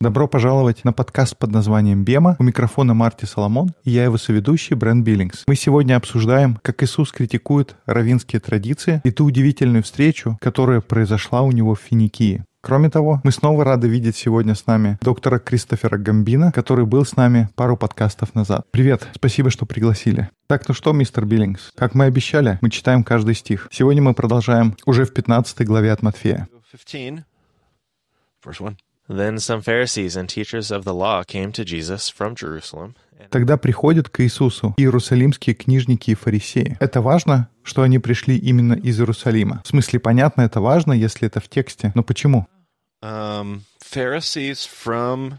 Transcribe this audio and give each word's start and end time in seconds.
Добро 0.00 0.26
пожаловать 0.26 0.84
на 0.84 0.92
подкаст 0.94 1.36
под 1.36 1.50
названием 1.50 2.02
«Бема». 2.02 2.36
У 2.38 2.42
микрофона 2.42 2.94
Марти 2.94 3.26
Соломон, 3.26 3.74
и 3.84 3.90
я 3.90 4.04
его 4.04 4.16
соведущий 4.16 4.74
Брент 4.74 5.04
Биллингс. 5.04 5.44
Мы 5.46 5.54
сегодня 5.54 5.96
обсуждаем, 5.96 6.58
как 6.62 6.82
Иисус 6.82 7.12
критикует 7.12 7.76
равинские 7.84 8.40
традиции 8.40 9.02
и 9.04 9.10
ту 9.10 9.26
удивительную 9.26 9.82
встречу, 9.82 10.38
которая 10.40 10.80
произошла 10.80 11.42
у 11.42 11.52
него 11.52 11.74
в 11.74 11.80
Финикии. 11.80 12.42
Кроме 12.62 12.88
того, 12.88 13.20
мы 13.22 13.32
снова 13.32 13.64
рады 13.64 13.88
видеть 13.88 14.16
сегодня 14.16 14.54
с 14.54 14.66
нами 14.66 14.96
доктора 15.02 15.38
Кристофера 15.38 15.98
Гамбина, 15.98 16.52
который 16.52 16.86
был 16.86 17.04
с 17.04 17.16
нами 17.16 17.50
пару 17.54 17.76
подкастов 17.76 18.34
назад. 18.34 18.64
Привет, 18.70 19.08
спасибо, 19.14 19.50
что 19.50 19.66
пригласили. 19.66 20.30
Так, 20.46 20.66
ну 20.68 20.74
что, 20.74 20.92
мистер 20.92 21.26
Биллингс, 21.26 21.72
как 21.76 21.94
мы 21.94 22.04
обещали, 22.04 22.58
мы 22.62 22.70
читаем 22.70 23.04
каждый 23.04 23.34
стих. 23.34 23.68
Сегодня 23.70 24.00
мы 24.00 24.14
продолжаем 24.14 24.76
уже 24.86 25.04
в 25.04 25.12
15 25.12 25.66
главе 25.66 25.92
от 25.92 26.02
Матфея. 26.02 26.48
15, 28.42 28.44
verse 28.44 28.60
1. 28.60 28.76
Then 29.08 29.38
some 29.38 29.62
Pharisees 29.62 30.16
and 30.16 30.28
teachers 30.28 30.70
of 30.70 30.84
the 30.84 30.94
law 30.94 31.22
came 31.24 31.52
to 31.52 31.64
Jesus 31.64 32.08
from 32.08 32.34
Jerusalem. 32.34 32.94
Тогда 33.30 33.56
приходят 33.56 34.08
к 34.08 34.20
Иисусу 34.20 34.74
иерусалимские 34.76 35.54
книжники 35.54 36.10
и 36.10 36.14
фарисеи. 36.14 36.76
Это 36.80 37.00
важно, 37.00 37.48
что 37.62 37.82
они 37.82 37.98
пришли 37.98 38.36
именно 38.36 38.74
из 38.74 38.98
Иерусалима. 38.98 39.62
В 39.64 39.68
смысле, 39.68 40.00
понятно, 40.00 40.42
это 40.42 40.60
важно, 40.60 40.92
если 40.92 41.28
это 41.28 41.40
в 41.40 41.48
тексте. 41.48 41.92
Но 41.94 42.02
почему? 42.02 42.46
Um, 43.02 43.60
Pharisees 43.80 44.66
from 44.66 45.34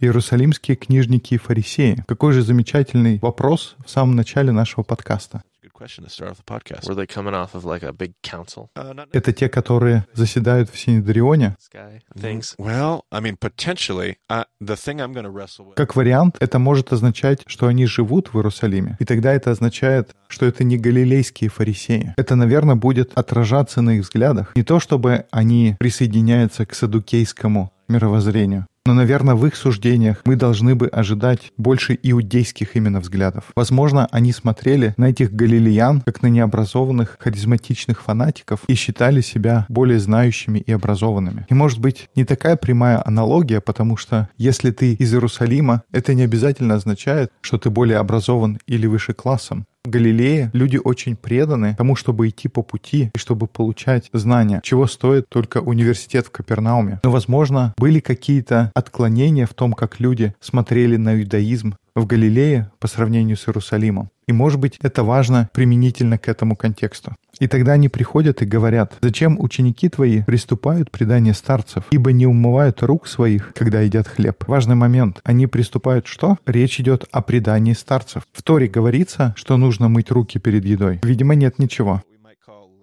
Иерусалимские 0.00 0.76
книжники 0.76 1.34
и 1.34 1.38
фарисеи. 1.38 2.04
Какой 2.06 2.32
же 2.32 2.42
замечательный 2.42 3.18
вопрос 3.20 3.76
в 3.84 3.90
самом 3.90 4.16
начале 4.16 4.50
нашего 4.50 4.82
подкаста. 4.82 5.42
Good 5.78 5.84
question 5.84 6.04
to 6.04 6.10
start 6.10 6.32
off 6.32 6.38
the 6.38 6.42
podcast. 6.42 6.88
Were 6.88 6.96
they 6.96 7.06
coming 7.06 7.34
off 7.34 7.54
of 7.54 7.64
like 7.64 7.84
a 7.84 7.92
big 7.92 8.14
council? 8.20 8.68
Not 8.74 9.10
Это 9.12 9.32
те, 9.32 9.48
которые 9.48 10.04
заседают 10.12 10.70
в 10.70 10.76
Синедрионе. 10.76 11.54
this 11.56 11.68
guy 11.72 12.00
things. 12.20 12.56
Well, 12.58 13.04
I 13.12 13.20
mean, 13.20 13.36
potentially, 13.36 14.16
uh, 14.28 14.42
the 14.60 14.74
thing 14.74 15.00
I'm 15.00 15.12
going 15.12 15.24
to 15.24 15.30
wrestle 15.30 15.66
with. 15.66 15.76
Как 15.76 15.94
вариант, 15.94 16.36
это 16.40 16.58
может 16.58 16.92
означать, 16.92 17.42
что 17.46 17.68
они 17.68 17.86
живут 17.86 18.32
в 18.32 18.38
Иерусалиме. 18.38 18.96
И 18.98 19.04
тогда 19.04 19.32
это 19.32 19.52
означает, 19.52 20.10
что 20.26 20.46
это 20.46 20.64
не 20.64 20.78
галилейские 20.78 21.48
фарисеи. 21.48 22.12
Это, 22.16 22.34
наверное, 22.34 22.74
будет 22.74 23.16
отражаться 23.16 23.80
на 23.80 23.90
их 23.90 24.02
взглядах. 24.02 24.56
Не 24.56 24.64
то, 24.64 24.80
чтобы 24.80 25.26
они 25.30 25.76
присоединяются 25.78 26.66
к 26.66 26.74
садукейскому 26.74 27.72
мировоззрению. 27.86 28.66
Но, 28.88 28.94
наверное, 28.94 29.34
в 29.34 29.46
их 29.46 29.54
суждениях 29.54 30.22
мы 30.24 30.34
должны 30.34 30.74
бы 30.74 30.86
ожидать 30.86 31.52
больше 31.58 31.98
иудейских 32.02 32.74
именно 32.74 33.00
взглядов. 33.00 33.44
Возможно, 33.54 34.08
они 34.10 34.32
смотрели 34.32 34.94
на 34.96 35.10
этих 35.10 35.30
галилеян, 35.30 36.00
как 36.00 36.22
на 36.22 36.28
необразованных, 36.28 37.18
харизматичных 37.20 38.00
фанатиков 38.00 38.60
и 38.66 38.72
считали 38.72 39.20
себя 39.20 39.66
более 39.68 40.00
знающими 40.00 40.60
и 40.60 40.72
образованными. 40.72 41.44
И, 41.50 41.52
может 41.52 41.80
быть, 41.80 42.08
не 42.16 42.24
такая 42.24 42.56
прямая 42.56 43.06
аналогия, 43.06 43.60
потому 43.60 43.98
что 43.98 44.30
если 44.38 44.70
ты 44.70 44.94
из 44.94 45.12
Иерусалима, 45.12 45.82
это 45.92 46.14
не 46.14 46.22
обязательно 46.22 46.76
означает, 46.76 47.30
что 47.42 47.58
ты 47.58 47.68
более 47.68 47.98
образован 47.98 48.58
или 48.66 48.86
выше 48.86 49.12
классом. 49.12 49.66
В 49.84 49.90
Галилее 49.90 50.50
люди 50.52 50.78
очень 50.82 51.16
преданы 51.16 51.74
тому, 51.76 51.96
чтобы 51.96 52.28
идти 52.28 52.48
по 52.48 52.62
пути 52.62 53.10
и 53.14 53.18
чтобы 53.18 53.46
получать 53.46 54.10
знания, 54.12 54.60
чего 54.62 54.86
стоит 54.86 55.28
только 55.28 55.58
университет 55.58 56.26
в 56.26 56.30
Капернауме. 56.30 57.00
Но, 57.02 57.10
возможно, 57.10 57.74
были 57.78 58.00
какие-то 58.00 58.70
отклонения 58.74 59.46
в 59.46 59.54
том, 59.54 59.72
как 59.72 60.00
люди 60.00 60.34
смотрели 60.40 60.96
на 60.96 61.20
иудаизм 61.20 61.76
в 61.94 62.06
Галилее 62.06 62.70
по 62.80 62.88
сравнению 62.88 63.36
с 63.36 63.48
Иерусалимом. 63.48 64.10
И, 64.28 64.32
может 64.32 64.60
быть, 64.60 64.78
это 64.82 65.02
важно 65.02 65.48
применительно 65.54 66.18
к 66.18 66.28
этому 66.28 66.54
контексту. 66.54 67.16
И 67.40 67.48
тогда 67.48 67.72
они 67.72 67.88
приходят 67.88 68.42
и 68.42 68.44
говорят, 68.44 68.94
«Зачем 69.00 69.40
ученики 69.40 69.88
твои 69.88 70.22
приступают 70.22 70.90
предание 70.90 71.32
старцев, 71.32 71.84
ибо 71.90 72.12
не 72.12 72.26
умывают 72.26 72.82
рук 72.82 73.06
своих, 73.06 73.54
когда 73.54 73.80
едят 73.80 74.06
хлеб?» 74.06 74.44
Важный 74.46 74.74
момент. 74.74 75.20
Они 75.24 75.46
приступают 75.46 76.06
что? 76.06 76.36
Речь 76.44 76.78
идет 76.78 77.06
о 77.10 77.22
предании 77.22 77.72
старцев. 77.72 78.24
В 78.32 78.42
Торе 78.42 78.68
говорится, 78.68 79.32
что 79.34 79.56
нужно 79.56 79.88
мыть 79.88 80.10
руки 80.10 80.38
перед 80.38 80.64
едой. 80.66 81.00
Видимо, 81.02 81.34
нет 81.34 81.58
ничего. 81.58 82.02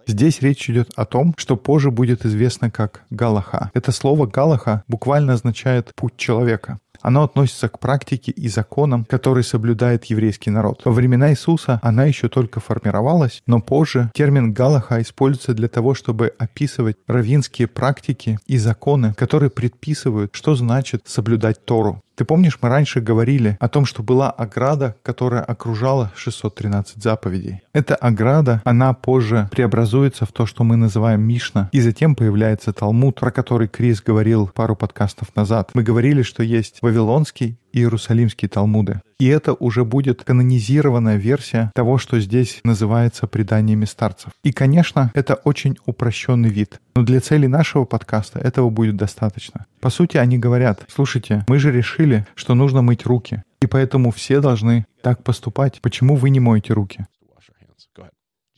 Здесь 0.08 0.42
речь 0.42 0.70
идет 0.70 0.92
о 0.96 1.06
том, 1.06 1.34
что 1.38 1.58
позже 1.58 1.90
будет 1.90 2.26
известно 2.26 2.70
как 2.70 3.04
Галаха. 3.10 3.72
Это 3.74 3.92
слово 3.92 4.28
Галаха 4.28 4.84
буквально 4.88 5.34
означает 5.34 5.92
«путь 5.96 6.16
человека». 6.16 6.80
Оно 7.02 7.24
относится 7.24 7.70
к 7.70 7.80
практике 7.80 8.32
и 8.32 8.48
законам, 8.48 9.06
которые 9.06 9.44
соблюдает 9.44 10.06
еврейский 10.06 10.50
народ. 10.50 10.82
Во 10.86 10.92
времена 10.92 11.32
Иисуса 11.32 11.80
она 11.84 12.06
еще 12.06 12.30
только 12.30 12.60
формировалась, 12.60 13.42
но 13.48 13.62
позже 13.62 14.12
термин 14.14 14.54
«галаха» 14.54 15.02
используется 15.02 15.54
для 15.54 15.68
того, 15.68 15.94
чтобы 15.94 16.34
описывать 16.38 16.98
равинские 17.08 17.68
практики 17.68 18.40
и 18.46 18.58
законы, 18.58 19.14
которые 19.14 19.50
предписывают, 19.50 20.32
что 20.34 20.56
значит 20.56 21.04
соблюдать 21.06 21.66
Тору. 21.66 22.02
Ты 22.16 22.24
помнишь, 22.24 22.58
мы 22.62 22.70
раньше 22.70 23.02
говорили 23.02 23.58
о 23.60 23.68
том, 23.68 23.86
что 23.86 24.02
была 24.02 24.32
ограда, 24.32 24.96
которая 25.04 25.42
окружала 25.44 26.14
613 26.16 27.04
заповедей. 27.04 27.62
Эта 27.74 27.96
ограда, 27.96 28.62
она 28.64 28.94
позже 28.94 29.50
преобразуется 29.52 30.26
в 30.26 30.32
то, 30.32 30.46
что 30.46 30.64
мы 30.64 30.78
называем 30.78 31.22
Мишна, 31.22 31.70
и 31.74 31.82
затем 31.82 32.16
появляется 32.16 32.72
Талмуд, 32.72 33.20
про 33.20 33.32
который 33.32 33.68
Крис 33.68 34.02
говорил 34.02 34.48
пару 34.48 34.78
подкастов 34.78 35.36
назад. 35.36 35.72
Мы 35.74 35.84
говорили, 35.84 36.22
что 36.22 36.42
есть 36.42 36.78
Вавилонский 36.82 37.58
и 37.74 37.80
Иерусалимские 37.80 38.48
Талмуды. 38.48 39.02
И 39.20 39.28
это 39.28 39.54
уже 39.54 39.86
будет 39.86 40.24
канонизированная 40.24 41.16
версия 41.16 41.72
того, 41.74 41.98
что 41.98 42.20
здесь 42.20 42.60
называется 42.64 43.28
преданиями 43.28 43.86
старцев. 43.86 44.32
И, 44.44 44.52
конечно, 44.52 45.12
это 45.14 45.36
очень 45.36 45.78
упрощенный 45.86 46.50
вид. 46.50 46.82
Но 46.96 47.04
для 47.04 47.22
целей 47.22 47.48
нашего 47.48 47.86
подкаста 47.86 48.40
этого 48.40 48.70
будет 48.70 48.98
достаточно. 48.98 49.66
По 49.80 49.90
сути, 49.90 50.18
они 50.18 50.38
говорят, 50.38 50.84
слушайте, 50.94 51.46
мы 51.48 51.60
же 51.60 51.72
решили, 51.72 52.28
что 52.36 52.56
нужно 52.56 52.82
мыть 52.82 53.06
руки. 53.06 53.44
И 53.62 53.68
поэтому 53.68 54.12
все 54.12 54.42
должны 54.42 54.86
так 55.02 55.24
поступать. 55.24 55.80
Почему 55.82 56.16
вы 56.16 56.30
не 56.30 56.42
моете 56.42 56.74
руки? 56.74 57.06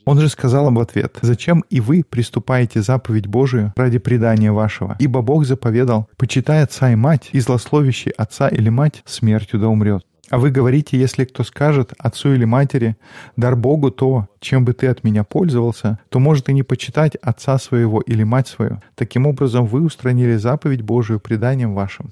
Он 0.07 0.22
же 0.22 0.29
сказал 0.29 0.69
им 0.69 0.75
в 0.75 0.79
ответ, 0.79 1.17
«Зачем 1.22 1.66
и 1.69 1.81
вы 1.81 2.01
приступаете 2.01 2.81
заповедь 2.81 3.28
Божию 3.28 3.73
ради 3.75 3.97
предания 3.97 4.53
вашего? 4.53 4.96
Ибо 5.00 5.22
Бог 5.22 5.46
заповедал, 5.46 6.07
почитай 6.16 6.63
отца 6.63 6.94
и 6.94 6.96
мать, 6.96 7.29
и 7.34 7.41
злословящий 7.41 8.12
отца 8.12 8.47
или 8.47 8.69
мать 8.69 9.03
смертью 9.06 9.59
да 9.59 9.67
умрет». 9.67 10.06
А 10.29 10.38
вы 10.38 10.49
говорите, 10.51 10.97
если 10.97 11.23
кто 11.23 11.43
скажет 11.43 11.93
отцу 11.97 12.33
или 12.33 12.43
матери, 12.43 12.97
дар 13.38 13.55
Богу 13.55 13.91
то, 13.91 14.27
чем 14.39 14.65
бы 14.65 14.73
ты 14.73 14.88
от 14.88 15.03
меня 15.03 15.23
пользовался, 15.23 15.99
то 16.09 16.19
может 16.19 16.49
и 16.49 16.53
не 16.53 16.63
почитать 16.63 17.15
отца 17.15 17.57
своего 17.57 18.01
или 18.01 18.23
мать 18.23 18.47
свою. 18.47 18.81
Таким 18.95 19.25
образом, 19.25 19.66
вы 19.66 19.81
устранили 19.81 20.35
заповедь 20.35 20.81
Божию 20.81 21.19
преданием 21.19 21.73
вашим. 21.73 22.11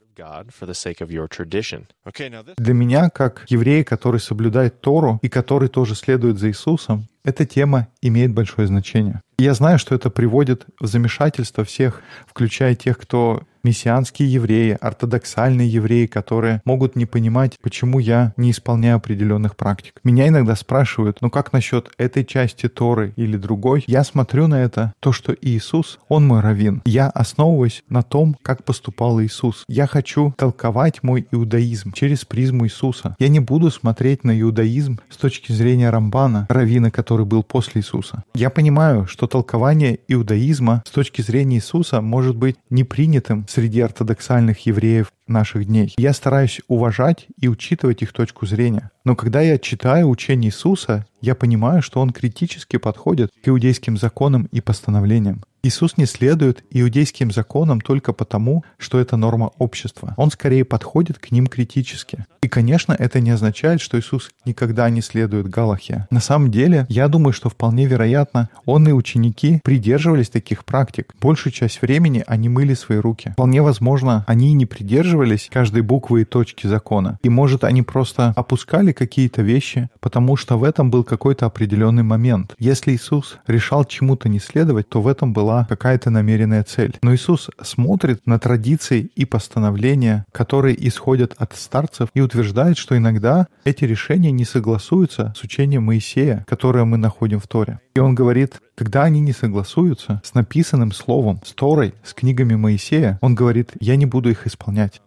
Для 2.58 2.74
меня, 2.74 3.10
как 3.10 3.46
еврея, 3.50 3.84
который 3.84 4.20
соблюдает 4.20 4.80
Тору 4.80 5.20
и 5.22 5.28
который 5.28 5.68
тоже 5.68 5.96
следует 5.96 6.40
за 6.40 6.50
Иисусом, 6.50 7.08
эта 7.26 7.46
тема 7.46 7.88
имеет 8.02 8.34
большое 8.34 8.68
значение. 8.68 9.22
Я 9.38 9.54
знаю, 9.54 9.80
что 9.80 9.94
это 9.94 10.10
приводит 10.10 10.66
в 10.80 10.86
замешательство 10.86 11.66
всех, 11.66 12.02
включая 12.28 12.76
тех, 12.76 12.98
кто 12.98 13.44
мессианские 13.66 14.32
евреи, 14.32 14.78
ортодоксальные 14.80 15.68
евреи, 15.68 16.06
которые 16.06 16.62
могут 16.66 16.96
не 16.96 17.06
понимать, 17.06 17.58
почему 17.62 18.00
я 18.00 18.34
не 18.38 18.52
исполняю 18.52 18.98
определенных 18.98 19.56
практик. 19.56 20.00
Меня 20.04 20.28
иногда 20.28 20.56
спрашивают, 20.56 21.18
ну 21.22 21.32
как 21.32 21.52
насчет 21.52 21.90
этой 21.98 22.24
части 22.24 22.70
Торы 22.70 23.14
или 23.16 23.38
другой? 23.38 23.84
Я 23.88 24.04
смотрю 24.04 24.46
на 24.48 24.62
это, 24.62 24.94
то, 25.00 25.12
что 25.12 25.36
Иисус, 25.42 26.00
Он 26.08 26.28
мой 26.28 26.42
раввин. 26.42 26.84
Я 26.86 27.10
основываюсь 27.10 27.84
на 27.90 28.04
том, 28.04 28.38
как 28.44 28.64
поступал 28.64 29.20
Иисус. 29.22 29.64
Я 29.68 29.88
хочу 29.88 30.34
толковать 30.38 31.02
мой 31.02 31.28
иудаизм 31.32 31.92
через 31.92 32.24
призму 32.24 32.68
Иисуса. 32.68 33.16
Я 33.18 33.30
не 33.30 33.40
буду 33.40 33.72
смотреть 33.72 34.24
на 34.24 34.40
иудаизм 34.40 35.00
с 35.10 35.18
точки 35.18 35.52
зрения 35.52 35.90
Рамбана, 35.90 36.46
раввина, 36.50 36.92
который 36.92 37.15
был 37.24 37.44
после 37.44 37.80
Иисуса. 37.80 38.24
Я 38.34 38.50
понимаю, 38.50 39.08
что 39.08 39.28
толкование 39.28 40.00
иудаизма 40.08 40.84
с 40.86 40.92
точки 40.92 41.22
зрения 41.22 41.58
Иисуса 41.58 42.02
может 42.02 42.36
быть 42.36 42.58
непринятым 42.70 43.46
среди 43.48 43.80
ортодоксальных 43.80 44.66
евреев 44.66 45.12
наших 45.28 45.66
дней. 45.66 45.94
Я 45.98 46.14
стараюсь 46.14 46.62
уважать 46.68 47.28
и 47.40 47.48
учитывать 47.48 48.02
их 48.02 48.14
точку 48.14 48.46
зрения. 48.46 48.92
Но 49.04 49.16
когда 49.16 49.42
я 49.42 49.58
читаю 49.58 50.10
учение 50.10 50.50
Иисуса, 50.50 51.06
я 51.22 51.36
понимаю, 51.36 51.82
что 51.82 52.02
он 52.02 52.12
критически 52.12 52.78
подходит 52.78 53.32
к 53.44 53.48
иудейским 53.48 53.98
законам 53.98 54.48
и 54.52 54.62
постановлениям. 54.62 55.44
Иисус 55.66 55.98
не 55.98 56.06
следует 56.06 56.64
иудейским 56.70 57.32
законам 57.32 57.82
только 57.82 58.14
потому, 58.14 58.64
что 58.78 59.00
это 59.00 59.18
норма 59.18 59.52
общества. 59.58 60.14
Он 60.16 60.30
скорее 60.30 60.64
подходит 60.64 61.18
к 61.18 61.32
ним 61.32 61.48
критически. 61.48 62.26
И, 62.44 62.48
конечно, 62.48 62.94
это 62.94 63.20
не 63.20 63.32
означает, 63.32 63.82
что 63.82 64.00
Иисус 64.00 64.30
никогда 64.46 64.88
не 64.92 65.02
следует 65.02 65.50
Галахе. 65.50 66.06
На 66.12 66.20
самом 66.20 66.52
деле, 66.52 66.86
я 66.88 67.08
думаю, 67.08 67.34
что 67.34 67.50
вполне 67.50 67.88
вероятно, 67.88 68.50
он 68.66 68.88
и 68.88 68.92
ученики 68.92 69.60
придерживались 69.64 70.30
таких 70.30 70.66
практик. 70.66 71.12
Большую 71.20 71.52
часть 71.52 71.82
времени 71.82 72.24
они 72.28 72.48
мыли 72.48 72.76
свои 72.76 73.00
руки. 73.00 73.32
Вполне 73.32 73.64
возможно, 73.64 74.24
они 74.28 74.50
и 74.50 74.54
не 74.54 74.68
придерживались 74.68 75.15
придерживались 75.16 75.50
каждой 75.52 75.82
буквы 75.82 76.22
и 76.22 76.26
точки 76.26 76.68
закона. 76.68 77.20
И, 77.24 77.30
может, 77.30 77.64
они 77.64 77.82
просто 77.84 78.34
опускали 78.36 78.92
какие-то 78.92 79.42
вещи, 79.42 79.90
потому 80.02 80.36
что 80.36 80.58
в 80.58 80.64
этом 80.64 80.92
был 80.92 81.04
какой-то 81.04 81.46
определенный 81.46 82.04
момент. 82.04 82.54
Если 82.60 82.92
Иисус 82.92 83.38
решал 83.48 83.86
чему-то 83.86 84.28
не 84.30 84.40
следовать, 84.40 84.90
то 84.90 85.02
в 85.02 85.08
этом 85.08 85.34
была 85.34 85.66
какая-то 85.70 86.10
намеренная 86.10 86.64
цель. 86.64 86.96
Но 87.02 87.14
Иисус 87.14 87.50
смотрит 87.62 88.28
на 88.28 88.40
традиции 88.40 89.10
и 89.16 89.26
постановления, 89.26 90.26
которые 90.32 90.76
исходят 90.88 91.34
от 91.38 91.56
старцев, 91.56 92.10
и 92.14 92.22
утверждает, 92.22 92.78
что 92.78 92.98
иногда 92.98 93.48
эти 93.64 93.86
решения 93.86 94.32
не 94.32 94.46
согласуются 94.46 95.34
с 95.38 95.44
учением 95.44 95.84
Моисея, 95.84 96.46
которое 96.48 96.84
мы 96.84 96.98
находим 96.98 97.40
в 97.40 97.48
Торе. 97.48 97.80
И 97.96 98.00
он 98.00 98.14
говорит, 98.14 98.62
когда 98.76 99.04
они 99.04 99.22
не 99.22 99.32
согласуются 99.32 100.22
с 100.26 100.34
написанным 100.34 100.92
словом, 100.92 101.40
с 101.46 101.54
Торой, 101.54 101.94
с 102.04 102.14
книгами 102.14 102.56
Моисея, 102.56 103.18
он 103.22 103.36
говорит, 103.36 103.72
я 103.80 103.96
не 103.96 104.06
буду 104.06 104.30
их 104.30 104.46
исполнять. 104.46 105.02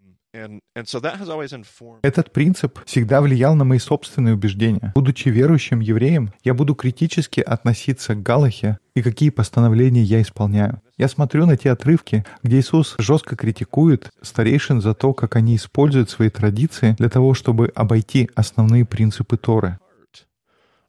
Этот 2.03 2.33
принцип 2.33 2.81
всегда 2.85 3.21
влиял 3.21 3.55
на 3.55 3.65
мои 3.65 3.79
собственные 3.79 4.35
убеждения. 4.35 4.93
Будучи 4.95 5.29
верующим 5.29 5.81
евреем, 5.81 6.33
я 6.45 6.55
буду 6.55 6.75
критически 6.75 7.41
относиться 7.41 8.15
к 8.15 8.23
Галахе 8.23 8.79
и 8.95 9.03
какие 9.03 9.31
постановления 9.31 10.03
я 10.03 10.23
исполняю. 10.23 10.81
Я 10.97 11.09
смотрю 11.09 11.47
на 11.47 11.57
те 11.57 11.71
отрывки, 11.71 12.25
где 12.43 12.59
Иисус 12.59 12.97
жестко 12.99 13.37
критикует 13.37 14.11
старейшин 14.23 14.81
за 14.81 14.95
то, 14.95 15.15
как 15.15 15.37
они 15.37 15.57
используют 15.57 16.11
свои 16.11 16.31
традиции 16.31 16.97
для 16.99 17.09
того, 17.09 17.35
чтобы 17.35 17.71
обойти 17.75 18.29
основные 18.35 18.85
принципы 18.85 19.37
Торы. 19.37 19.79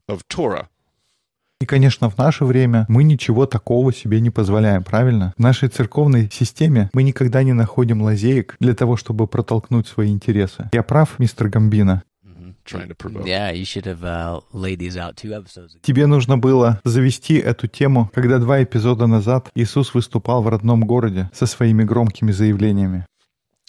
of 0.09 0.21
Torah. 0.27 0.67
И, 1.61 1.65
конечно, 1.65 2.09
в 2.09 2.17
наше 2.17 2.45
время 2.45 2.85
мы 2.88 3.03
ничего 3.03 3.45
такого 3.45 3.91
себе 3.91 4.21
не 4.21 4.29
позволяем, 4.29 4.81
правильно? 4.83 5.33
В 5.38 5.41
нашей 5.41 5.67
церковной 5.67 6.29
системе 6.31 6.89
мы 6.94 7.03
никогда 7.03 7.44
не 7.44 7.51
находим 7.51 8.01
лазеек 8.01 8.56
для 8.61 8.73
того, 8.73 8.95
чтобы 8.95 9.27
протолкнуть 9.27 9.85
свои 9.88 10.09
интересы. 10.09 10.69
Я 10.71 10.83
прав, 10.83 11.19
мистер 11.19 11.50
Гамбина? 11.50 12.03
Have 12.71 12.95
uh. 12.95 13.29
Тебе 15.81 16.06
нужно 16.06 16.38
было 16.38 16.79
завести 16.83 17.35
эту 17.35 17.67
тему, 17.67 18.09
когда 18.13 18.38
два 18.38 18.63
эпизода 18.63 19.07
назад 19.07 19.50
Иисус 19.56 19.94
выступал 19.94 20.44
в 20.44 20.47
родном 20.47 20.85
городе 20.85 21.29
со 21.33 21.45
своими 21.45 21.83
громкими 21.83 22.31
заявлениями. 22.31 23.06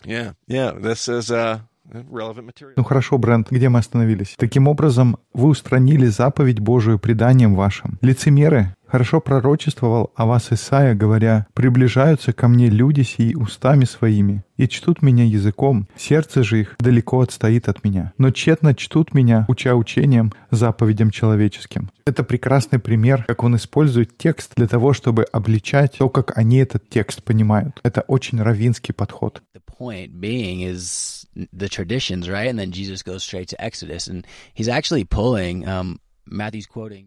Yeah, 0.05 0.35
yeah. 0.49 0.79
This 0.79 1.09
is 1.09 1.31
uh. 1.31 1.61
Ну 1.93 2.85
хорошо, 2.85 3.19
Брент, 3.19 3.51
где 3.51 3.69
мы 3.69 3.79
остановились? 3.79 4.35
Таким 4.39 4.69
образом, 4.69 5.17
вы 5.33 5.49
устранили 5.49 6.07
заповедь 6.07 6.61
Божию 6.61 6.99
преданием 6.99 7.55
вашим. 7.55 7.99
Лицемеры 8.01 8.75
хорошо 8.91 9.21
пророчествовал 9.21 10.13
о 10.17 10.27
вас 10.27 10.53
Исаия, 10.53 10.95
говоря, 10.95 11.47
«Приближаются 11.55 12.33
ко 12.33 12.49
мне 12.49 12.69
люди 12.69 13.03
сии 13.03 13.35
устами 13.35 13.85
своими, 13.85 14.45
и 14.57 14.69
чтут 14.69 15.01
меня 15.03 15.25
языком, 15.25 15.89
сердце 15.97 16.43
же 16.43 16.61
их 16.61 16.77
далеко 16.81 17.21
отстоит 17.21 17.69
от 17.69 17.85
меня, 17.85 18.13
но 18.19 18.31
тщетно 18.31 18.75
чтут 18.75 19.15
меня, 19.15 19.45
уча 19.49 19.75
учением, 19.75 20.33
заповедям 20.51 21.11
человеческим». 21.11 21.91
Это 22.05 22.25
прекрасный 22.25 22.81
пример, 22.81 23.25
как 23.29 23.45
он 23.45 23.55
использует 23.55 24.19
текст 24.19 24.53
для 24.57 24.67
того, 24.67 24.93
чтобы 24.93 25.25
обличать 25.25 25.99
то, 25.99 26.09
как 26.09 26.37
они 26.37 26.59
этот 26.59 26.89
текст 26.89 27.23
понимают. 27.23 27.79
Это 27.85 28.01
очень 28.03 28.43
равинский 28.43 28.93
подход. 28.93 29.43
The 29.55 29.63
point 29.79 30.11
being 30.19 30.69
is 30.69 31.20
the 31.35 31.69
traditions, 31.69 32.29
right? 32.29 32.49
And 32.49 32.59
then 32.59 32.73
Jesus 32.73 33.03
goes 33.03 33.23
straight 33.23 33.49
to 33.49 33.61
Exodus, 33.63 34.09
and 34.09 34.27
he's 34.55 34.69
actually 34.69 35.05
pulling. 35.05 35.67
Um. 35.67 36.01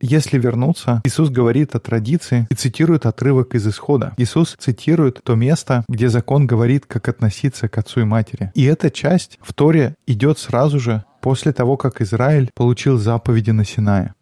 Если 0.02 0.38
вернуться, 0.38 1.02
Иисус 1.06 1.30
говорит 1.30 1.76
о 1.76 1.80
традиции 1.80 2.46
и 2.50 2.56
цитирует 2.56 3.06
отрывок 3.06 3.56
из 3.56 3.66
Исхода. 3.66 4.14
Иисус 4.18 4.56
цитирует 4.60 5.22
то 5.24 5.36
место, 5.36 5.86
где 5.88 6.10
закон 6.10 6.46
говорит, 6.46 6.86
как 6.88 7.08
относиться 7.08 7.70
к 7.70 7.78
отцу 7.78 8.02
и 8.02 8.04
матери. 8.04 8.52
И 8.54 8.66
эта 8.66 8.92
часть 8.92 9.40
в 9.42 9.54
Торе 9.54 9.96
идет 10.08 10.40
сразу 10.40 10.78
же 10.78 11.06
после 11.22 11.54
того, 11.54 11.78
как 11.78 12.02
Израиль 12.02 12.52
получил 12.54 12.98
заповеди 12.98 13.52
на 13.52 13.64
Синае. 13.64 14.14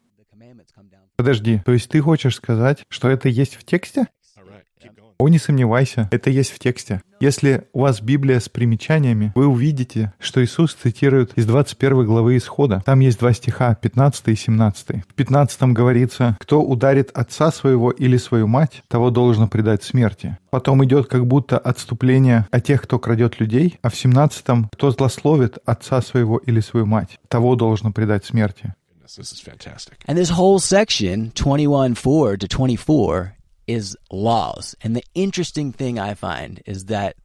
Подожди, 1.16 1.62
то 1.66 1.72
есть 1.72 1.90
ты 1.90 2.00
хочешь 2.02 2.36
сказать, 2.36 2.84
что 2.90 3.10
это 3.10 3.28
есть 3.28 3.56
в 3.56 3.64
тексте? 3.64 4.08
All 4.38 4.44
right, 4.46 4.66
keep 4.80 4.96
going. 4.96 5.11
О, 5.22 5.30
не 5.30 5.38
сомневайся, 5.38 6.10
это 6.12 6.32
есть 6.32 6.50
в 6.50 6.58
тексте. 6.58 7.04
Если 7.20 7.66
у 7.74 7.82
вас 7.82 8.02
Библия 8.02 8.40
с 8.40 8.50
примечаниями, 8.50 9.32
вы 9.36 9.46
увидите, 9.46 10.14
что 10.18 10.44
Иисус 10.44 10.74
цитирует 10.74 11.34
из 11.36 11.46
21 11.46 12.08
главы 12.08 12.38
Исхода. 12.38 12.82
Там 12.88 13.02
есть 13.02 13.20
два 13.20 13.32
стиха, 13.32 13.76
15 13.76 14.30
и 14.30 14.36
17. 14.36 14.88
В 15.08 15.14
15 15.14 15.62
говорится, 15.74 16.36
«Кто 16.40 16.64
ударит 16.64 17.12
отца 17.14 17.52
своего 17.52 17.92
или 17.92 18.18
свою 18.18 18.48
мать, 18.48 18.82
того 18.88 19.12
должно 19.12 19.48
предать 19.48 19.84
смерти». 19.84 20.40
Потом 20.50 20.84
идет 20.86 21.06
как 21.06 21.28
будто 21.28 21.60
отступление 21.60 22.48
о 22.50 22.60
тех, 22.60 22.82
кто 22.82 22.98
крадет 22.98 23.40
людей, 23.40 23.78
а 23.84 23.92
в 23.92 23.96
17 23.96 24.72
«Кто 24.74 24.90
злословит 24.90 25.60
отца 25.66 26.02
своего 26.02 26.40
или 26.40 26.62
свою 26.62 26.88
мать, 26.88 27.20
того 27.28 27.56
должно 27.56 27.92
предать 27.92 28.26
смерти». 28.26 28.74
This 29.06 29.20
is 29.20 29.40
fantastic. 29.40 30.00
And 30.08 30.18
this 30.18 30.32
whole 30.32 30.58
section, 30.58 31.32
21 31.36 31.94
4 31.94 32.38
to 32.38 32.48
24, 32.48 33.36
is 33.68 33.96
laws. 34.12 34.76
And 34.84 34.96
the 34.96 35.04
interesting 35.14 35.72
thing 35.72 36.00
I 36.00 36.14
find 36.16 36.62
is 36.66 36.86
that 36.86 37.16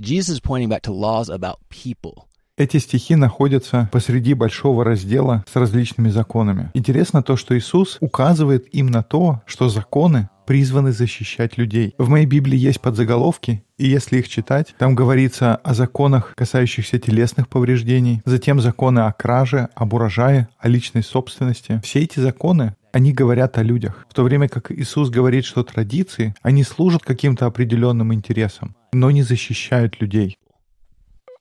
Jesus 0.00 0.34
is 0.34 0.40
pointing 0.40 0.68
back 0.68 0.82
to 0.82 0.92
laws 0.92 1.28
about 1.28 1.58
people. 1.68 2.26
Эти 2.56 2.76
стихи 2.76 3.16
находятся 3.16 3.88
посреди 3.90 4.34
большого 4.34 4.84
раздела 4.84 5.44
с 5.50 5.56
различными 5.56 6.10
законами. 6.10 6.70
Интересно 6.74 7.22
то, 7.22 7.36
что 7.36 7.56
Иисус 7.56 7.96
указывает 8.00 8.66
им 8.74 8.88
на 8.88 9.02
то, 9.02 9.40
что 9.46 9.70
законы 9.70 10.28
призваны 10.44 10.92
защищать 10.92 11.56
людей. 11.56 11.94
В 11.96 12.08
моей 12.08 12.26
Библии 12.26 12.58
есть 12.58 12.80
подзаголовки, 12.80 13.62
и 13.78 13.86
если 13.86 14.18
их 14.18 14.28
читать, 14.28 14.74
там 14.78 14.94
говорится 14.94 15.54
о 15.54 15.74
законах, 15.74 16.34
касающихся 16.36 16.98
телесных 16.98 17.48
повреждений, 17.48 18.20
затем 18.24 18.60
законы 18.60 19.00
о 19.00 19.12
краже, 19.12 19.68
об 19.74 19.94
урожае, 19.94 20.48
о 20.58 20.68
личной 20.68 21.02
собственности. 21.02 21.80
Все 21.82 22.00
эти 22.00 22.20
законы 22.20 22.74
они 22.92 23.12
говорят 23.12 23.58
о 23.58 23.62
людях, 23.62 24.06
в 24.08 24.14
то 24.14 24.22
время 24.22 24.48
как 24.48 24.70
Иисус 24.70 25.10
говорит, 25.10 25.44
что 25.44 25.62
традиции, 25.62 26.34
они 26.42 26.64
служат 26.64 27.02
каким-то 27.02 27.46
определенным 27.46 28.12
интересам, 28.12 28.74
но 28.92 29.10
не 29.10 29.22
защищают 29.22 30.00
людей. 30.00 30.38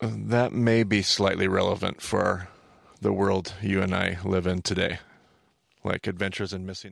That 0.02 0.54
may 0.54 0.84
be 0.84 1.02
slightly 1.02 1.48
relevant 1.48 2.00
for 2.00 2.48
the 3.02 3.12
world 3.12 3.54
you 3.62 3.84
and 3.84 3.94
I 3.94 4.18
live 4.24 4.46
in 4.46 4.62
today. 4.62 5.00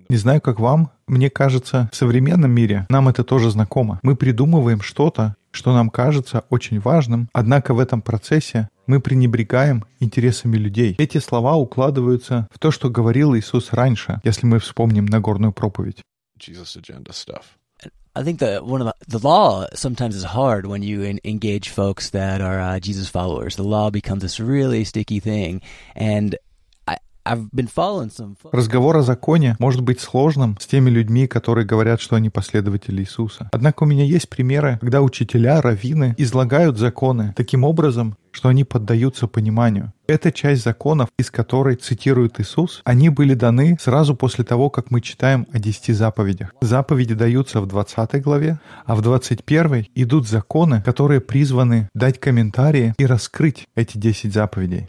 Не 0.10 0.18
знаю, 0.18 0.42
как 0.42 0.60
вам, 0.60 0.92
мне 1.08 1.30
кажется, 1.30 1.90
в 1.92 1.96
современном 1.96 2.52
мире 2.52 2.86
нам 2.90 3.10
это 3.10 3.26
тоже 3.26 3.52
знакомо. 3.52 4.00
Мы 4.02 4.16
придумываем 4.16 4.82
что-то, 4.82 5.36
что 5.52 5.74
нам 5.74 5.90
кажется 5.90 6.46
очень 6.50 6.80
важным, 6.80 7.28
однако 7.34 7.74
в 7.74 7.80
этом 7.80 8.02
процессе 8.02 8.70
мы 8.88 9.00
пренебрегаем 9.00 9.86
интересами 10.00 10.58
людей. 10.58 10.96
Эти 10.98 11.20
слова 11.20 11.56
укладываются 11.56 12.48
в 12.52 12.60
то, 12.60 12.72
что 12.72 12.90
говорил 12.90 13.36
Иисус 13.36 13.74
раньше, 13.74 14.20
если 14.24 14.46
мы 14.46 14.60
вспомним 14.60 15.06
Нагорную 15.06 15.54
проповедь. 15.54 16.02
I 18.18 18.24
think 18.24 18.40
that 18.40 18.66
one 18.66 18.82
of 18.82 18.88
the, 18.88 19.20
the 19.20 19.20
law 19.20 19.68
sometimes 19.76 20.16
is 20.16 20.24
hard 20.24 20.66
when 20.66 20.82
you 20.82 21.04
en- 21.04 21.20
engage 21.24 21.70
folks 21.70 22.10
that 22.10 22.42
are 22.42 22.60
uh, 22.60 22.80
Jesus 22.80 23.10
followers. 23.10 23.56
The 23.56 23.64
law 23.64 23.92
becomes 23.92 24.24
this 24.24 24.40
really 24.40 24.84
sticky 24.86 25.20
thing, 25.20 25.62
and 25.96 26.36
Разговор 28.52 28.98
о 28.98 29.02
законе 29.02 29.56
может 29.60 29.82
быть 29.82 30.00
сложным 30.00 30.58
с 30.60 30.68
теми 30.68 30.90
людьми, 30.90 31.28
которые 31.28 31.66
говорят, 31.66 32.02
что 32.02 32.16
они 32.16 32.30
последователи 32.30 33.02
Иисуса. 33.02 33.50
Однако 33.52 33.84
у 33.84 33.86
меня 33.86 34.04
есть 34.04 34.30
примеры, 34.30 34.78
когда 34.80 35.02
учителя, 35.02 35.62
раввины 35.62 36.16
излагают 36.18 36.78
законы 36.78 37.34
таким 37.36 37.64
образом, 37.64 38.18
что 38.32 38.50
они 38.50 38.64
поддаются 38.64 39.28
пониманию. 39.28 39.94
Эта 40.08 40.32
часть 40.32 40.64
законов, 40.64 41.10
из 41.18 41.32
которой 41.32 41.76
цитирует 41.76 42.40
Иисус, 42.40 42.82
они 42.86 43.10
были 43.10 43.34
даны 43.34 43.78
сразу 43.80 44.16
после 44.16 44.44
того, 44.44 44.70
как 44.70 44.92
мы 44.92 45.02
читаем 45.02 45.48
о 45.52 45.60
десяти 45.60 45.92
заповедях. 45.92 46.54
Заповеди 46.62 47.16
даются 47.16 47.62
в 47.62 47.68
20 47.68 48.22
главе, 48.22 48.60
а 48.86 48.96
в 48.96 49.02
21 49.02 49.88
идут 49.96 50.28
законы, 50.28 50.82
которые 50.84 51.20
призваны 51.20 51.90
дать 51.94 52.20
комментарии 52.20 52.94
и 52.98 53.06
раскрыть 53.06 53.66
эти 53.76 53.98
10 53.98 54.34
заповедей. 54.34 54.88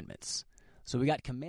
commandments. 0.00 0.44